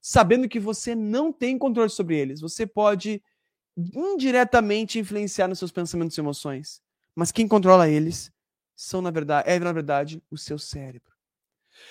[0.01, 2.39] Sabendo que você não tem controle sobre eles.
[2.39, 3.21] Você pode
[3.75, 6.81] indiretamente influenciar nos seus pensamentos e emoções.
[7.13, 8.31] Mas quem controla eles
[8.77, 11.11] são, na verdade, é, na verdade, o seu cérebro.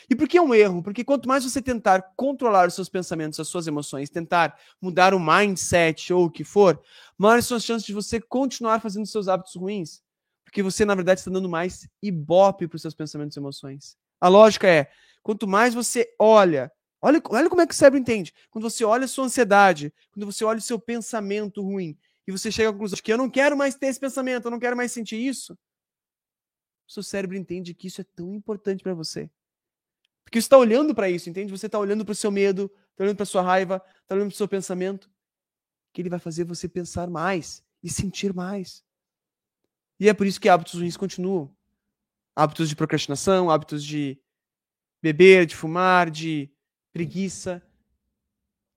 [0.09, 0.82] E por que é um erro?
[0.82, 5.20] Porque quanto mais você tentar controlar os seus pensamentos, as suas emoções, tentar mudar o
[5.20, 6.80] mindset ou o que for,
[7.18, 10.01] maiores são as chances de você continuar fazendo seus hábitos ruins.
[10.45, 13.97] Porque você, na verdade, está dando mais ibope para os seus pensamentos e emoções.
[14.20, 14.89] A lógica é:
[15.22, 16.70] quanto mais você olha,
[17.03, 18.32] olha, olha como é que o cérebro entende.
[18.49, 22.51] Quando você olha a sua ansiedade, quando você olha o seu pensamento ruim, e você
[22.51, 24.76] chega à conclusão de que eu não quero mais ter esse pensamento, eu não quero
[24.76, 25.57] mais sentir isso,
[26.93, 29.30] seu cérebro entende que isso é tão importante para você
[30.26, 31.53] porque você está olhando para isso, entende?
[31.53, 34.34] Você está olhando para o seu medo, está olhando para sua raiva, está olhando para
[34.34, 35.09] o seu pensamento,
[35.93, 38.84] que ele vai fazer você pensar mais e sentir mais.
[40.01, 41.55] E é por isso que hábitos ruins continuam.
[42.34, 44.20] Hábitos de procrastinação, hábitos de
[45.01, 46.51] beber, de fumar, de
[46.93, 47.62] preguiça,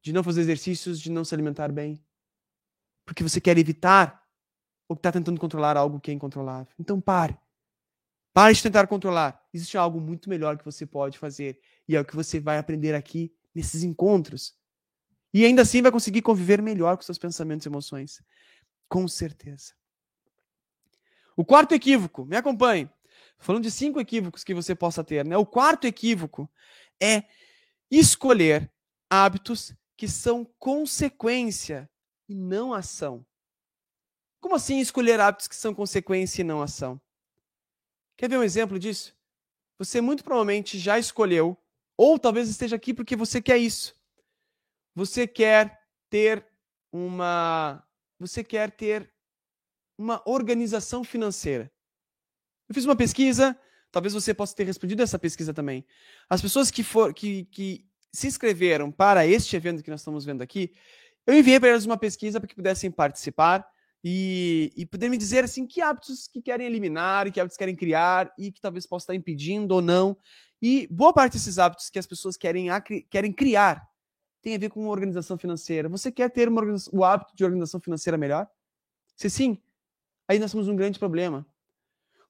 [0.04, 2.00] de não fazer exercícios, de não se alimentar bem.
[3.04, 4.24] Porque você quer evitar
[4.88, 6.72] ou está tentando controlar algo que é incontrolável.
[6.78, 7.36] Então pare.
[8.40, 9.46] Pare de tentar controlar.
[9.54, 11.60] Existe algo muito melhor que você pode fazer.
[11.86, 14.56] E é o que você vai aprender aqui nesses encontros.
[15.34, 18.24] E ainda assim vai conseguir conviver melhor com seus pensamentos e emoções.
[18.88, 19.74] Com certeza.
[21.36, 22.90] O quarto equívoco, me acompanhe.
[23.38, 25.36] Falando de cinco equívocos que você possa ter, né?
[25.36, 26.50] O quarto equívoco
[26.98, 27.26] é
[27.92, 28.72] escolher
[29.10, 31.90] hábitos que são consequência
[32.30, 33.26] e não ação.
[34.40, 37.02] Como assim escolher hábitos que são consequência e não ação?
[38.20, 39.16] Quer ver um exemplo disso?
[39.78, 41.58] Você muito provavelmente já escolheu,
[41.96, 43.96] ou talvez esteja aqui porque você quer isso.
[44.94, 46.46] Você quer ter
[46.92, 47.82] uma.
[48.20, 49.10] Você quer ter
[49.98, 51.72] uma organização financeira.
[52.68, 53.58] Eu fiz uma pesquisa,
[53.90, 55.86] talvez você possa ter respondido essa pesquisa também.
[56.30, 60.42] As pessoas que, for, que, que se inscreveram para este evento que nós estamos vendo
[60.42, 60.74] aqui,
[61.26, 63.66] eu enviei para elas uma pesquisa para que pudessem participar
[64.04, 67.76] e, e poder me dizer assim que hábitos que querem eliminar e que hábitos querem
[67.76, 70.18] criar e que talvez possa estar impedindo ou não.
[70.62, 72.68] E boa parte desses hábitos que as pessoas querem,
[73.10, 73.90] querem criar
[74.42, 75.90] tem a ver com organização financeira.
[75.90, 78.48] Você quer ter uma, o hábito de organização financeira melhor?
[79.16, 79.62] Se sim,
[80.28, 81.46] aí nós temos um grande problema.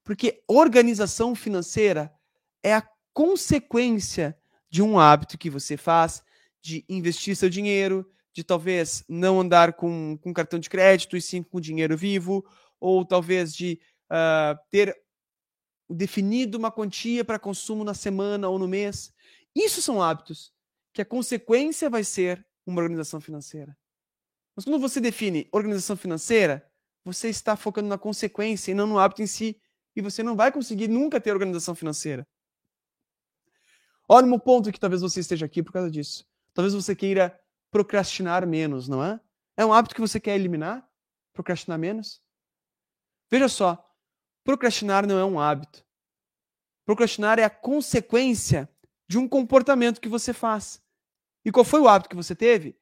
[0.03, 2.11] Porque organização financeira
[2.63, 4.37] é a consequência
[4.69, 6.23] de um hábito que você faz
[6.61, 11.41] de investir seu dinheiro, de talvez não andar com, com cartão de crédito e sim
[11.43, 12.45] com dinheiro vivo,
[12.79, 13.79] ou talvez de
[14.11, 14.95] uh, ter
[15.89, 19.13] definido uma quantia para consumo na semana ou no mês.
[19.55, 20.53] Isso são hábitos
[20.93, 23.75] que a consequência vai ser uma organização financeira.
[24.55, 26.69] Mas quando você define organização financeira,
[27.03, 29.59] você está focando na consequência e não no hábito em si,
[29.95, 32.27] e você não vai conseguir nunca ter organização financeira.
[34.07, 36.27] Olha um ponto que talvez você esteja aqui por causa disso.
[36.53, 37.38] Talvez você queira
[37.71, 39.19] procrastinar menos, não é?
[39.57, 40.87] É um hábito que você quer eliminar?
[41.33, 42.21] Procrastinar menos?
[43.29, 43.93] Veja só,
[44.43, 45.85] procrastinar não é um hábito.
[46.85, 48.69] Procrastinar é a consequência
[49.07, 50.81] de um comportamento que você faz.
[51.45, 52.77] E qual foi o hábito que você teve?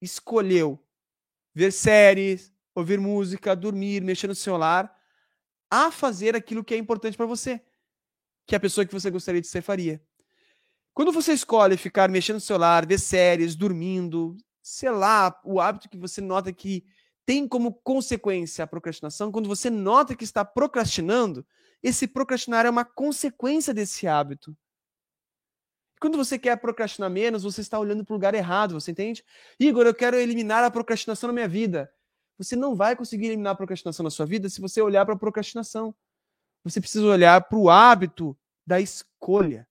[0.00, 0.82] Escolheu
[1.54, 4.94] ver séries, ouvir música, dormir, mexer no celular,
[5.70, 7.60] a fazer aquilo que é importante para você,
[8.46, 10.02] que a pessoa que você gostaria de ser faria.
[10.96, 15.98] Quando você escolhe ficar mexendo no celular, ver séries, dormindo, sei lá, o hábito que
[15.98, 16.86] você nota que
[17.26, 21.46] tem como consequência a procrastinação, quando você nota que está procrastinando,
[21.82, 24.56] esse procrastinar é uma consequência desse hábito.
[26.00, 29.22] Quando você quer procrastinar menos, você está olhando para o lugar errado, você entende?
[29.60, 31.92] Igor, eu quero eliminar a procrastinação na minha vida.
[32.38, 35.18] Você não vai conseguir eliminar a procrastinação na sua vida se você olhar para a
[35.18, 35.94] procrastinação.
[36.64, 38.34] Você precisa olhar para o hábito
[38.66, 39.68] da escolha.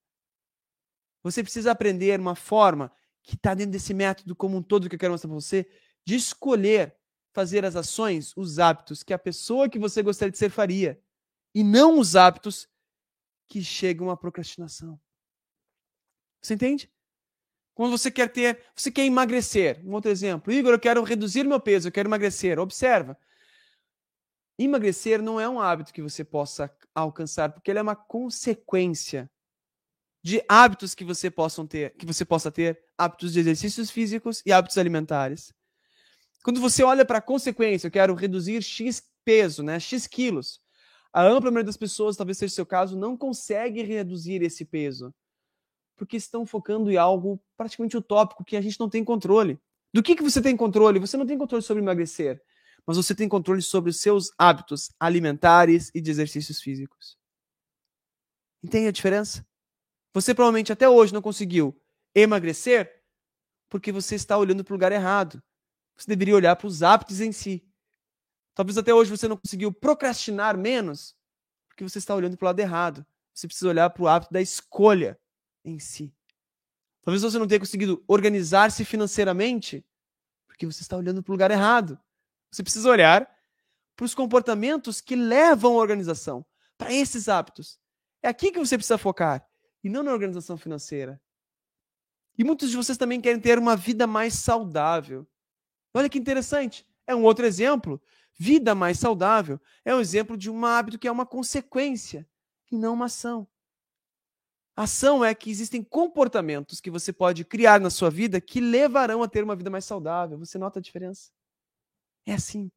[1.26, 2.92] Você precisa aprender uma forma
[3.24, 5.68] que está dentro desse método como um todo que eu quero mostrar para você,
[6.06, 6.96] de escolher
[7.34, 11.02] fazer as ações, os hábitos que a pessoa que você gostaria de ser faria
[11.52, 12.70] e não os hábitos
[13.48, 15.02] que chegam à procrastinação.
[16.44, 16.94] Você entende?
[17.74, 19.82] Quando você quer ter, você quer emagrecer.
[19.84, 20.54] Um outro exemplo.
[20.54, 22.60] Igor, eu quero reduzir meu peso, eu quero emagrecer.
[22.60, 23.18] Observa.
[24.60, 29.28] Emagrecer não é um hábito que você possa alcançar, porque ele é uma consequência
[30.26, 34.52] de hábitos que você possam ter, que você possa ter, hábitos de exercícios físicos e
[34.52, 35.54] hábitos alimentares.
[36.44, 40.60] Quando você olha para a consequência, eu quero reduzir X peso, né, X quilos
[41.16, 45.16] a ampla maioria das pessoas, talvez seja o seu caso, não consegue reduzir esse peso.
[45.96, 49.58] Porque estão focando em algo praticamente utópico que a gente não tem controle.
[49.94, 51.00] Do que, que você tem controle?
[51.00, 52.42] Você não tem controle sobre emagrecer,
[52.86, 57.18] mas você tem controle sobre os seus hábitos alimentares e de exercícios físicos.
[58.62, 59.48] Entende a diferença?
[60.16, 61.78] Você provavelmente até hoje não conseguiu
[62.16, 63.04] emagrecer
[63.68, 65.44] porque você está olhando para o lugar errado.
[65.98, 67.68] Você deveria olhar para os hábitos em si.
[68.54, 71.14] Talvez até hoje você não conseguiu procrastinar menos
[71.68, 73.06] porque você está olhando para o lado errado.
[73.34, 75.20] Você precisa olhar para o hábito da escolha
[75.66, 76.16] em si.
[77.02, 79.86] Talvez você não tenha conseguido organizar-se financeiramente
[80.48, 82.00] porque você está olhando para o lugar errado.
[82.50, 83.30] Você precisa olhar
[83.98, 86.46] para os comportamentos que levam à organização,
[86.78, 87.78] para esses hábitos.
[88.24, 89.46] É aqui que você precisa focar
[89.86, 91.22] e não na organização financeira.
[92.38, 95.26] E muitos de vocês também querem ter uma vida mais saudável.
[95.94, 96.86] Olha que interessante.
[97.08, 98.02] É um outro exemplo
[98.38, 102.28] Vida mais saudável é um exemplo de um hábito que é uma consequência
[102.70, 103.48] e não uma ação.
[104.76, 109.28] Ação é que existem comportamentos que você pode criar na sua vida que levarão a
[109.28, 110.38] ter uma vida mais saudável.
[110.38, 111.32] Você nota a diferença?
[112.26, 112.70] É assim.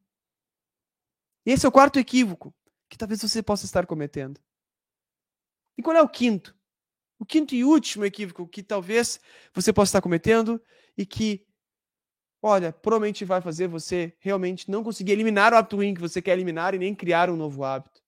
[1.45, 2.55] Esse é o quarto equívoco
[2.89, 4.41] que talvez você possa estar cometendo.
[5.77, 6.57] E qual é o quinto?
[7.19, 9.21] O quinto e último equívoco que talvez
[9.53, 10.63] você possa estar cometendo
[10.97, 11.47] e que
[12.41, 16.33] olha, provavelmente vai fazer você realmente não conseguir eliminar o hábito ruim que você quer
[16.33, 18.01] eliminar e nem criar um novo hábito.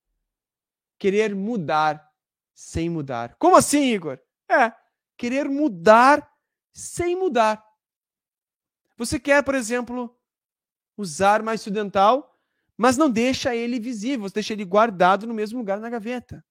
[0.98, 2.08] Querer mudar
[2.54, 3.34] sem mudar.
[3.38, 4.18] Como assim, Igor?
[4.48, 4.72] É,
[5.16, 6.30] querer mudar
[6.72, 7.64] sem mudar.
[8.96, 10.14] Você quer, por exemplo,
[10.96, 12.38] usar mais fio dental,
[12.76, 16.44] mas não deixa ele visível, você deixa ele guardado no mesmo lugar na gaveta.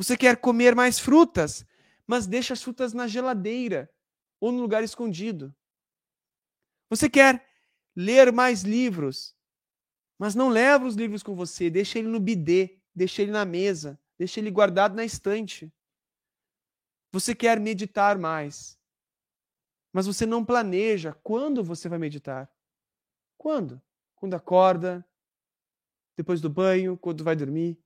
[0.00, 1.62] Você quer comer mais frutas,
[2.06, 3.92] mas deixa as frutas na geladeira
[4.40, 5.54] ou no lugar escondido.
[6.88, 7.46] Você quer
[7.94, 9.36] ler mais livros,
[10.18, 14.00] mas não leva os livros com você, deixa ele no bidê, deixa ele na mesa,
[14.16, 15.70] deixa ele guardado na estante.
[17.12, 18.80] Você quer meditar mais,
[19.92, 22.50] mas você não planeja quando você vai meditar.
[23.36, 23.82] Quando?
[24.16, 25.06] Quando acorda,
[26.16, 27.78] depois do banho, quando vai dormir.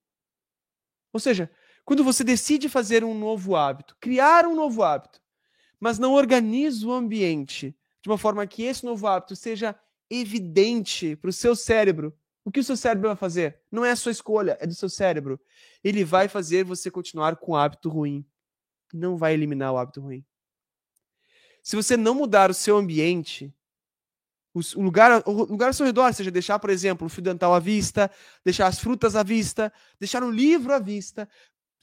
[1.12, 1.50] Ou seja,
[1.84, 5.20] quando você decide fazer um novo hábito, criar um novo hábito,
[5.78, 9.78] mas não organiza o ambiente de uma forma que esse novo hábito seja
[10.10, 12.16] evidente para o seu cérebro.
[12.44, 13.60] O que o seu cérebro vai fazer?
[13.70, 15.40] Não é a sua escolha, é do seu cérebro.
[15.82, 18.24] Ele vai fazer você continuar com o hábito ruim.
[18.92, 20.24] Não vai eliminar o hábito ruim.
[21.62, 23.52] Se você não mudar o seu ambiente,
[24.54, 27.58] o lugar, o lugar ao seu redor, seja deixar, por exemplo, o fio dental à
[27.58, 28.10] vista,
[28.44, 31.28] deixar as frutas à vista, deixar o livro à vista,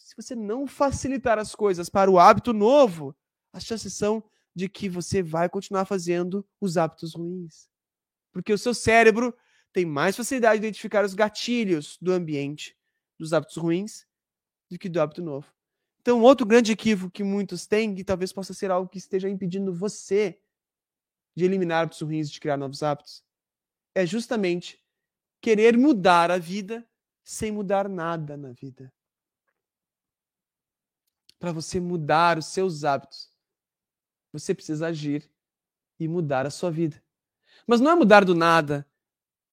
[0.04, 3.16] se você não facilitar as coisas para o hábito novo,
[3.54, 4.24] as chances são
[4.54, 7.70] de que você vai continuar fazendo os hábitos ruins.
[8.32, 9.36] Porque o seu cérebro
[9.72, 12.78] tem mais facilidade de identificar os gatilhos do ambiente
[13.18, 14.06] dos hábitos ruins
[14.70, 15.48] do que do hábito novo.
[16.02, 19.74] Então, outro grande equívoco que muitos têm, e talvez possa ser algo que esteja impedindo
[19.74, 20.40] você
[21.36, 23.24] de eliminar hábitos ruins e de criar novos hábitos,
[23.94, 24.84] é justamente
[25.40, 26.88] querer mudar a vida
[27.24, 28.92] sem mudar nada na vida.
[31.42, 33.28] Para você mudar os seus hábitos,
[34.32, 35.28] você precisa agir
[36.00, 37.02] e mudar a sua vida.
[37.66, 38.88] Mas não é mudar do nada.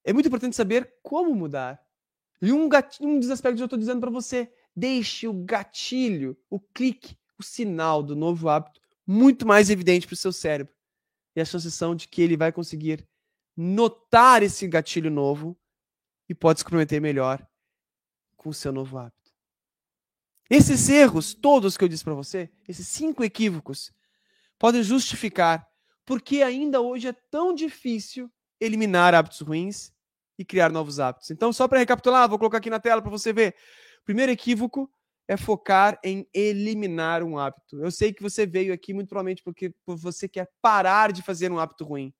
[0.05, 1.83] É muito importante saber como mudar.
[2.43, 6.37] E um, gatilho, um dos aspectos que eu estou dizendo para você, deixe o gatilho,
[6.51, 10.75] o clique, o sinal do novo hábito muito mais evidente para o seu cérebro.
[11.35, 13.09] E a sensação de que ele vai conseguir
[13.57, 15.59] notar esse gatilho novo
[16.29, 17.43] e pode se comprometer melhor
[18.37, 19.18] com o seu novo hábito.
[20.51, 23.93] Esses erros, todos que eu disse para você, esses cinco equívocos,
[24.59, 25.69] podem justificar
[26.09, 29.93] porque ainda hoje é tão difícil eliminar hábitos ruins
[30.39, 31.31] e criar novos hábitos.
[31.31, 33.55] Então, só para recapitular, vou colocar aqui na tela para você ver.
[34.07, 34.91] Primeiro equívoco
[35.29, 37.79] é focar em eliminar um hábito.
[37.85, 41.59] Eu sei que você veio aqui muito provavelmente porque você quer parar de fazer um
[41.59, 42.15] hábito ruim.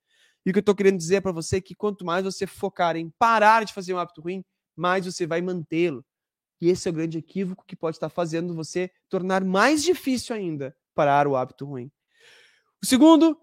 [0.45, 2.95] E o que eu estou querendo dizer para você é que quanto mais você focar
[2.95, 4.45] em parar de fazer um hábito ruim,
[4.77, 6.05] mais você vai mantê-lo.
[6.61, 10.77] E esse é o grande equívoco que pode estar fazendo você tornar mais difícil ainda
[10.95, 11.91] parar o hábito ruim.
[12.83, 13.41] O segundo,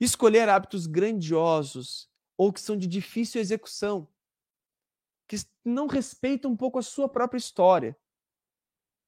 [0.00, 4.08] escolher hábitos grandiosos ou que são de difícil execução,
[5.28, 7.96] que não respeitam um pouco a sua própria história.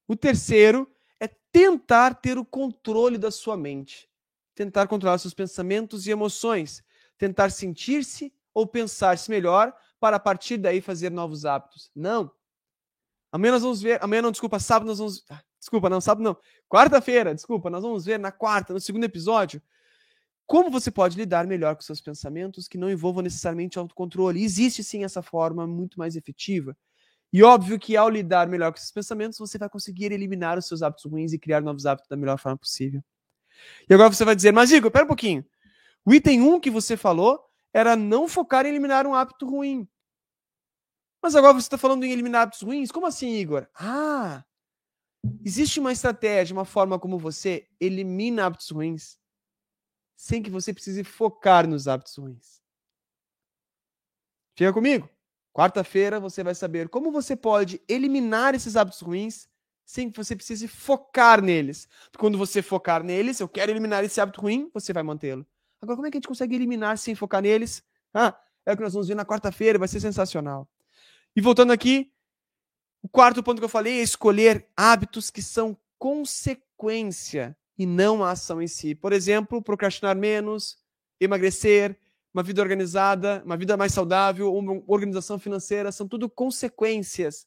[0.07, 4.09] O terceiro é tentar ter o controle da sua mente,
[4.55, 6.83] tentar controlar seus pensamentos e emoções,
[7.17, 11.91] tentar sentir-se ou pensar-se melhor para a partir daí fazer novos hábitos.
[11.95, 12.31] Não.
[13.35, 16.37] Amanhã nós vamos ver, amanhã não, desculpa, sábado nós vamos, ah, desculpa, não, sábado não,
[16.69, 19.61] quarta-feira, desculpa, nós vamos ver na quarta, no segundo episódio,
[20.47, 24.41] como você pode lidar melhor com seus pensamentos que não envolvam necessariamente autocontrole.
[24.41, 26.77] existe sim essa forma muito mais efetiva.
[27.33, 30.81] E óbvio que ao lidar melhor com esses pensamentos, você vai conseguir eliminar os seus
[30.81, 33.03] hábitos ruins e criar novos hábitos da melhor forma possível.
[33.91, 35.45] E agora você vai dizer, mas Igor, pera um pouquinho.
[36.07, 37.41] O item 1 que você falou
[37.73, 39.89] era não focar em eliminar um hábito ruim.
[41.25, 42.93] Mas agora você está falando em eliminar hábitos ruins?
[42.93, 43.67] Como assim, Igor?
[43.75, 44.45] Ah,
[45.43, 49.19] existe uma estratégia, uma forma como você elimina hábitos ruins
[50.15, 52.61] sem que você precise focar nos hábitos ruins.
[54.55, 55.09] Fica comigo.
[55.51, 59.49] Quarta-feira você vai saber como você pode eliminar esses hábitos ruins
[59.83, 61.89] sem que você precise focar neles.
[62.19, 65.47] Quando você focar neles, eu quero eliminar esse hábito ruim, você vai mantê-lo.
[65.81, 67.83] Agora, como é que a gente consegue eliminar sem focar neles?
[68.13, 70.69] Ah, é o que nós vamos ver na quarta-feira, vai ser sensacional.
[71.37, 72.13] E voltando aqui,
[73.03, 78.31] o quarto ponto que eu falei é escolher hábitos que são consequência e não a
[78.31, 78.95] ação em si.
[78.95, 80.79] Por exemplo, procrastinar menos,
[81.21, 81.99] emagrecer,
[82.33, 87.47] uma vida organizada, uma vida mais saudável, uma organização financeira, são tudo consequências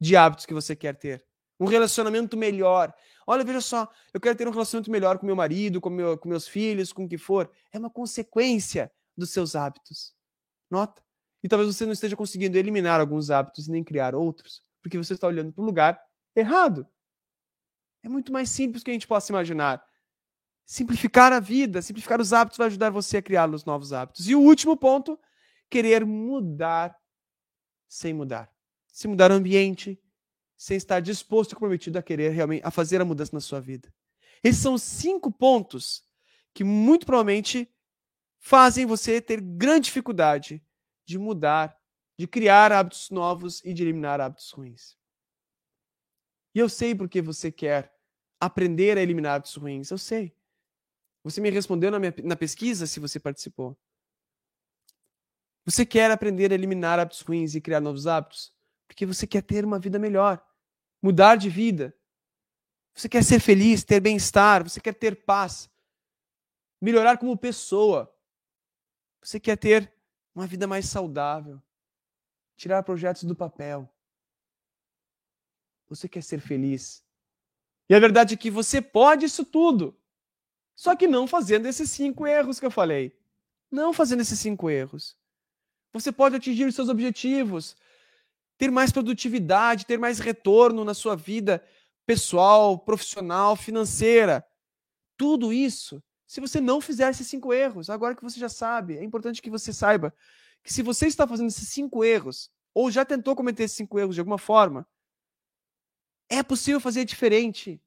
[0.00, 1.24] de hábitos que você quer ter.
[1.58, 2.94] Um relacionamento melhor.
[3.26, 6.28] Olha, veja só, eu quero ter um relacionamento melhor com meu marido, com, meu, com
[6.28, 7.50] meus filhos, com o que for.
[7.70, 10.14] É uma consequência dos seus hábitos.
[10.70, 11.02] Nota?
[11.42, 15.14] E talvez você não esteja conseguindo eliminar alguns hábitos e nem criar outros, porque você
[15.14, 16.00] está olhando para o lugar
[16.36, 16.86] errado.
[18.02, 19.82] É muito mais simples do que a gente possa imaginar.
[20.64, 24.28] Simplificar a vida, simplificar os hábitos vai ajudar você a criar os novos hábitos.
[24.28, 25.18] E o último ponto,
[25.68, 26.96] querer mudar
[27.88, 28.50] sem mudar.
[28.86, 30.00] Se mudar o ambiente,
[30.56, 33.92] sem estar disposto e comprometido a querer realmente a fazer a mudança na sua vida.
[34.42, 36.04] Esses são cinco pontos
[36.52, 37.68] que muito provavelmente
[38.38, 40.62] fazem você ter grande dificuldade
[41.10, 41.76] de mudar,
[42.18, 44.96] de criar hábitos novos e de eliminar hábitos ruins.
[46.54, 47.92] E eu sei porque você quer
[48.38, 49.90] aprender a eliminar hábitos ruins.
[49.90, 50.34] Eu sei.
[51.22, 53.76] Você me respondeu na, minha, na pesquisa se você participou.
[55.64, 58.54] Você quer aprender a eliminar hábitos ruins e criar novos hábitos?
[58.88, 60.44] Porque você quer ter uma vida melhor
[61.02, 61.94] mudar de vida.
[62.94, 65.70] Você quer ser feliz, ter bem-estar, você quer ter paz,
[66.80, 68.12] melhorar como pessoa.
[69.22, 69.92] Você quer ter
[70.40, 71.62] uma vida mais saudável,
[72.56, 73.88] tirar projetos do papel.
[75.88, 77.04] Você quer ser feliz.
[77.88, 79.94] E a verdade é que você pode isso tudo,
[80.74, 83.14] só que não fazendo esses cinco erros que eu falei.
[83.70, 85.16] Não fazendo esses cinco erros.
[85.92, 87.76] Você pode atingir os seus objetivos,
[88.56, 91.62] ter mais produtividade, ter mais retorno na sua vida
[92.06, 94.44] pessoal, profissional, financeira.
[95.16, 99.02] Tudo isso, se você não fizer esses cinco erros, agora que você já sabe, é
[99.02, 100.14] importante que você saiba
[100.62, 104.14] que se você está fazendo esses cinco erros, ou já tentou cometer esses cinco erros
[104.14, 104.86] de alguma forma,
[106.28, 107.82] é possível fazer diferente.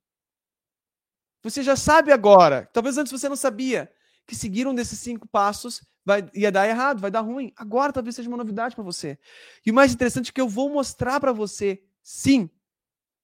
[1.42, 3.90] Você já sabe agora, talvez antes você não sabia,
[4.28, 7.54] que seguir um desses cinco passos vai, ia dar errado, vai dar ruim.
[7.56, 9.18] Agora talvez seja uma novidade para você.
[9.66, 12.50] E o mais interessante é que eu vou mostrar para você, sim,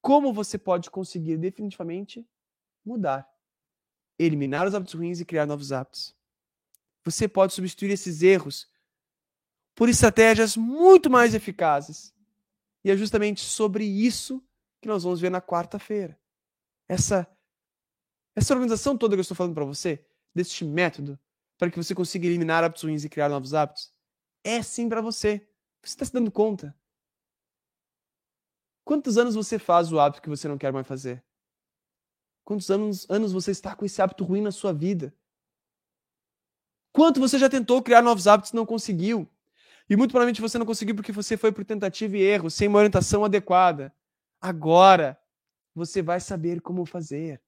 [0.02, 2.26] como você pode conseguir definitivamente
[2.86, 3.28] mudar,
[4.20, 6.14] eliminar os hábitos ruins e criar novos hábitos.
[7.06, 8.70] Você pode substituir esses erros
[9.74, 12.14] por estratégias muito mais eficazes.
[12.84, 14.44] E é justamente sobre isso
[14.82, 16.20] que nós vamos ver na quarta-feira.
[16.88, 17.28] Essa
[18.36, 21.20] essa organização toda que eu estou falando para você, deste método,
[21.58, 23.94] para que você consiga eliminar hábitos ruins e criar novos hábitos?
[24.44, 25.46] É sim para você.
[25.82, 26.74] Você está se dando conta?
[28.86, 31.24] Quantos anos você faz o hábito que você não quer mais fazer?
[32.44, 35.14] Quantos anos, anos você está com esse hábito ruim na sua vida?
[36.92, 39.30] Quanto você já tentou criar novos hábitos e não conseguiu?
[39.90, 42.78] E muito provavelmente você não conseguiu porque você foi por tentativa e erro, sem uma
[42.78, 43.94] orientação adequada.
[44.40, 45.20] Agora
[45.74, 47.42] você vai saber como fazer.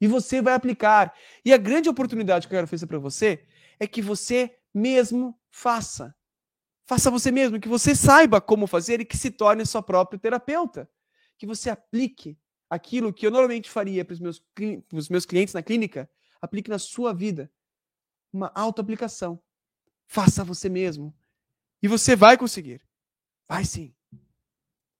[0.00, 1.14] E você vai aplicar.
[1.44, 3.46] E a grande oportunidade que eu quero oferecer para você
[3.80, 6.14] é que você mesmo faça.
[6.86, 10.88] Faça você mesmo, que você saiba como fazer e que se torne seu próprio terapeuta.
[11.36, 12.38] Que você aplique
[12.68, 14.42] aquilo que eu normalmente faria para os meus,
[14.92, 16.10] os meus clientes na clínica,
[16.40, 17.50] aplique na sua vida.
[18.32, 19.42] Uma auto-aplicação.
[20.06, 21.16] Faça você mesmo.
[21.82, 22.82] E você vai conseguir.
[23.48, 23.94] Vai sim.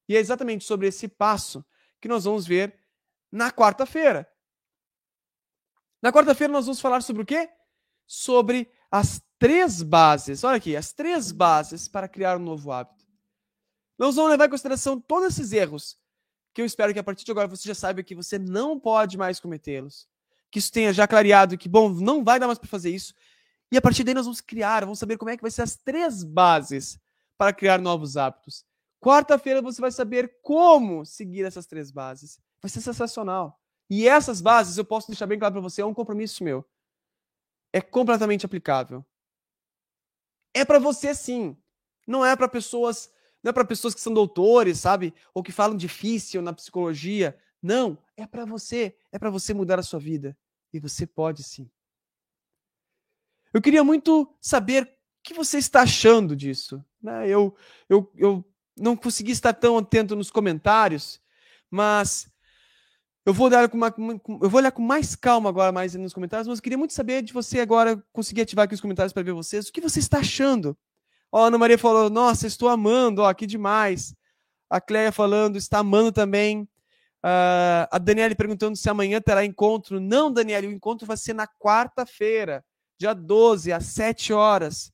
[0.08, 1.64] E é exatamente sobre esse passo
[2.00, 2.74] que nós vamos ver
[3.30, 4.30] na quarta-feira.
[6.00, 7.50] Na quarta-feira nós vamos falar sobre o quê?
[8.06, 10.44] Sobre as três bases.
[10.44, 13.06] Olha aqui, as três bases para criar um novo hábito.
[13.98, 15.98] Nós vamos levar em consideração todos esses erros,
[16.58, 19.16] que eu espero que a partir de agora você já saiba que você não pode
[19.16, 20.08] mais cometê-los.
[20.50, 23.14] Que isso tenha já clareado que, bom, não vai dar mais para fazer isso.
[23.70, 25.76] E a partir daí nós vamos criar, vamos saber como é que vai ser as
[25.76, 26.98] três bases
[27.36, 28.66] para criar novos hábitos.
[29.00, 32.40] Quarta-feira você vai saber como seguir essas três bases.
[32.60, 33.60] Vai ser sensacional.
[33.88, 36.68] E essas bases, eu posso deixar bem claro para você, é um compromisso meu.
[37.72, 39.06] É completamente aplicável.
[40.52, 41.56] É para você sim.
[42.04, 45.14] Não é para pessoas, não é para pessoas que são doutores, sabe?
[45.32, 47.38] Ou que falam difícil na psicologia.
[47.62, 48.96] Não, é para você.
[49.12, 50.36] É para você mudar a sua vida.
[50.72, 51.70] E você pode sim.
[53.52, 54.88] Eu queria muito saber o
[55.22, 56.84] que você está achando disso.
[57.02, 57.28] Né?
[57.28, 57.56] Eu,
[57.88, 58.44] eu, eu
[58.76, 61.20] não consegui estar tão atento nos comentários,
[61.70, 62.30] mas
[63.24, 63.94] eu vou, olhar com uma,
[64.42, 67.22] eu vou olhar com mais calma agora mais nos comentários, mas eu queria muito saber
[67.22, 69.68] de você agora, conseguir ativar aqui os comentários para ver vocês.
[69.68, 70.76] O que você está achando?
[71.30, 74.14] Ó, a Ana Maria falou, nossa, estou amando, ó, que demais.
[74.70, 76.62] A Cleia falando, está amando também.
[77.24, 80.00] Uh, a Daniele perguntando se amanhã terá encontro.
[80.00, 82.64] Não, Daniele, o encontro vai ser na quarta-feira,
[82.98, 84.92] dia 12, às 7 horas.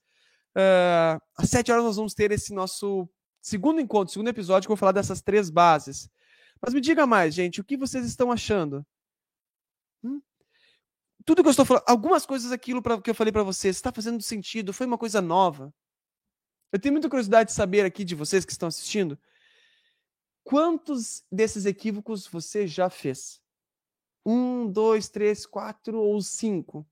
[0.57, 3.09] Uh, às 7 horas nós vamos ter esse nosso
[3.43, 6.09] segundo encontro, segundo episódio, que eu vou falar dessas três bases.
[6.61, 8.87] Mas me diga mais, gente, o que vocês estão achando?
[10.03, 10.21] Hum?
[11.25, 13.93] Tudo que eu estou falando, algumas coisas aquilo pra, que eu falei para vocês, está
[13.93, 14.73] fazendo sentido?
[14.73, 15.73] Foi uma coisa nova?
[16.75, 19.17] Eu tenho muita curiosidade de saber aqui de vocês que estão assistindo,
[20.43, 23.41] quantos desses equívocos você já fez?
[24.27, 26.85] Um, dois, três, quatro ou cinco?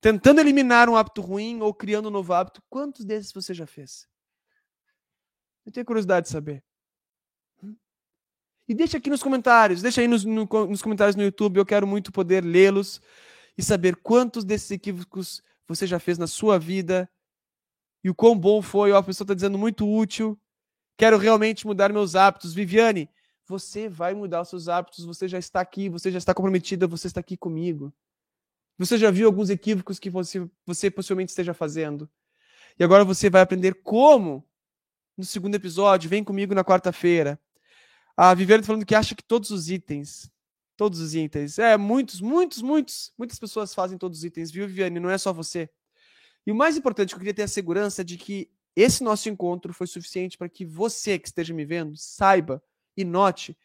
[0.00, 4.06] Tentando eliminar um hábito ruim ou criando um novo hábito, quantos desses você já fez?
[5.64, 6.62] Eu tenho curiosidade de saber.
[8.68, 11.84] E deixa aqui nos comentários, deixa aí nos, no, nos comentários no YouTube, eu quero
[11.84, 13.00] muito poder lê-los
[13.58, 17.10] e saber quantos desses equívocos você já fez na sua vida
[18.06, 18.92] e o quão bom foi.
[18.92, 20.38] Ó, a pessoa está dizendo muito útil.
[20.96, 22.54] Quero realmente mudar meus hábitos.
[22.54, 23.10] Viviane,
[23.44, 27.08] você vai mudar os seus hábitos, você já está aqui, você já está comprometida, você
[27.08, 27.92] está aqui comigo.
[28.78, 32.08] Você já viu alguns equívocos que você, você possivelmente esteja fazendo.
[32.78, 34.48] E agora você vai aprender como
[35.18, 36.08] no segundo episódio.
[36.08, 37.40] Vem comigo na quarta-feira.
[38.16, 40.30] A Viviane tá falando que acha que todos os itens,
[40.76, 45.00] todos os itens, é, muitos, muitos, muitos, muitas pessoas fazem todos os itens, viu, Viviane?
[45.00, 45.68] Não é só você.
[46.46, 49.86] E o mais importante, eu queria ter a segurança de que esse nosso encontro foi
[49.86, 52.62] suficiente para que você que esteja me vendo saiba
[52.96, 53.58] e note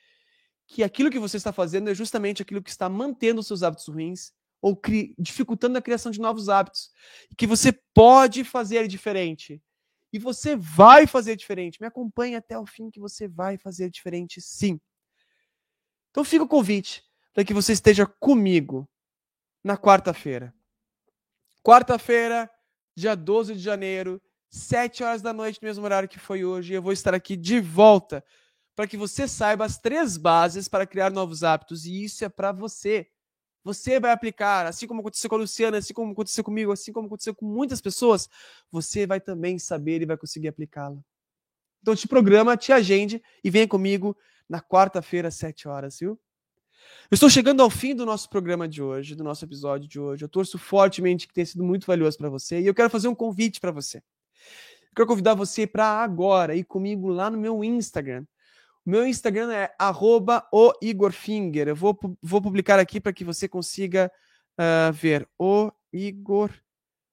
[0.65, 3.87] que aquilo que você está fazendo é justamente aquilo que está mantendo os seus hábitos
[3.87, 4.79] ruins ou
[5.19, 6.91] dificultando a criação de novos hábitos.
[7.29, 9.61] E que você pode fazer diferente.
[10.13, 11.81] E você vai fazer diferente.
[11.81, 14.79] Me acompanhe até o fim que você vai fazer diferente, sim.
[16.09, 17.03] Então fica o convite
[17.33, 18.89] para que você esteja comigo
[19.63, 20.53] na quarta-feira.
[21.63, 22.49] Quarta-feira,
[22.95, 26.73] dia 12 de janeiro, 7 horas da noite, no mesmo horário que foi hoje.
[26.73, 28.23] Eu vou estar aqui de volta
[28.75, 31.85] para que você saiba as três bases para criar novos hábitos.
[31.85, 33.07] E isso é para você.
[33.63, 37.05] Você vai aplicar, assim como aconteceu com a Luciana, assim como aconteceu comigo, assim como
[37.05, 38.27] aconteceu com muitas pessoas,
[38.71, 40.99] você vai também saber e vai conseguir aplicá-la.
[41.81, 44.17] Então te programa, te agende e venha comigo
[44.49, 46.19] na quarta-feira às 7 horas, viu?
[47.09, 50.23] Eu estou chegando ao fim do nosso programa de hoje, do nosso episódio de hoje.
[50.23, 53.15] Eu torço fortemente que tenha sido muito valioso para você e eu quero fazer um
[53.15, 53.97] convite para você.
[53.97, 58.25] Eu quero convidar você para agora ir comigo lá no meu Instagram,
[58.85, 59.71] o meu Instagram é
[60.51, 61.67] o Igorfinger.
[61.67, 64.11] Eu vou, vou publicar aqui para que você consiga
[64.57, 65.27] uh, ver.
[65.37, 66.51] O Igor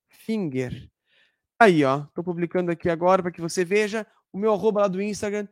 [0.09, 0.89] Finger.
[1.59, 2.05] Aí, ó.
[2.05, 5.47] Estou publicando aqui agora para que você veja o meu arroba lá do Instagram.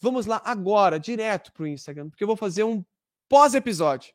[0.00, 2.82] Vamos lá agora, direto para o Instagram, porque eu vou fazer um
[3.30, 4.12] pós-episódio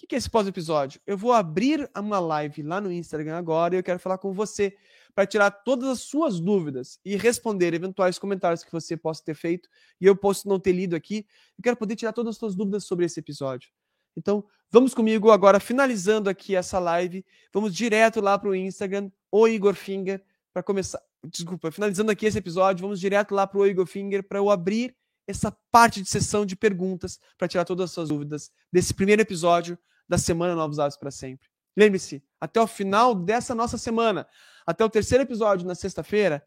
[0.00, 0.98] que, que é esse pós-episódio?
[1.06, 4.74] Eu vou abrir uma live lá no Instagram agora e eu quero falar com você
[5.14, 9.68] para tirar todas as suas dúvidas e responder eventuais comentários que você possa ter feito
[10.00, 11.26] e eu posso não ter lido aqui.
[11.58, 13.68] Eu quero poder tirar todas as suas dúvidas sobre esse episódio.
[14.16, 17.22] Então, vamos comigo agora, finalizando aqui essa live.
[17.52, 21.02] Vamos direto lá para o Instagram, o Igor Finger, para começar.
[21.26, 24.96] Desculpa, finalizando aqui esse episódio, vamos direto lá para o Igor Finger para eu abrir
[25.30, 29.78] essa parte de sessão de perguntas para tirar todas as suas dúvidas desse primeiro episódio
[30.08, 31.48] da semana Novos Hábitos para Sempre.
[31.76, 34.26] Lembre-se, até o final dessa nossa semana,
[34.66, 36.44] até o terceiro episódio na sexta-feira,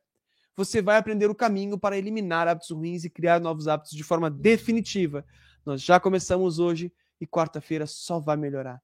[0.55, 4.29] você vai aprender o caminho para eliminar hábitos ruins e criar novos hábitos de forma
[4.29, 5.25] definitiva.
[5.65, 8.81] Nós já começamos hoje e quarta-feira só vai melhorar.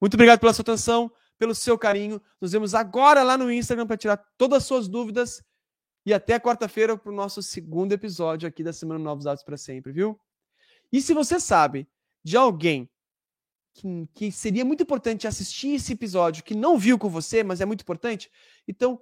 [0.00, 2.20] Muito obrigado pela sua atenção, pelo seu carinho.
[2.40, 5.42] Nos vemos agora lá no Instagram para tirar todas as suas dúvidas.
[6.06, 9.92] E até quarta-feira para o nosso segundo episódio aqui da Semana Novos Hábitos para Sempre,
[9.92, 10.18] viu?
[10.92, 11.88] E se você sabe
[12.22, 12.88] de alguém
[13.74, 17.64] que, que, seria muito importante assistir esse episódio, que não viu com você, mas é
[17.64, 18.30] muito importante,
[18.68, 19.00] então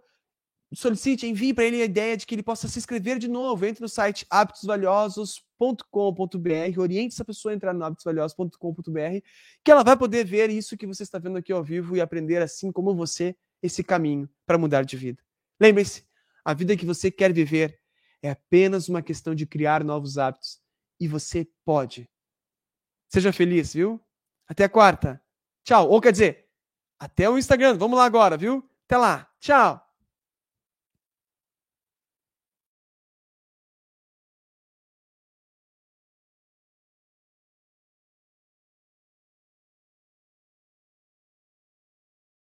[0.74, 3.66] solicite, envie para ele a ideia de que ele possa se inscrever de novo.
[3.66, 9.20] Entre no site hábitosvaliosos.com.br, oriente essa pessoa a entrar no hábitosvaliosos.com.br,
[9.64, 12.42] que ela vai poder ver isso que você está vendo aqui ao vivo e aprender,
[12.42, 15.22] assim como você, esse caminho para mudar de vida.
[15.60, 16.04] Lembre-se,
[16.44, 17.78] a vida que você quer viver
[18.22, 20.60] é apenas uma questão de criar novos hábitos
[20.98, 22.08] e você pode.
[23.08, 24.00] Seja feliz, viu?
[24.48, 25.22] Até a quarta.
[25.64, 25.88] Tchau.
[25.88, 26.48] Ou quer dizer,
[26.98, 27.76] até o Instagram.
[27.76, 28.68] Vamos lá agora, viu?
[28.86, 29.30] Até lá.
[29.40, 29.91] Tchau.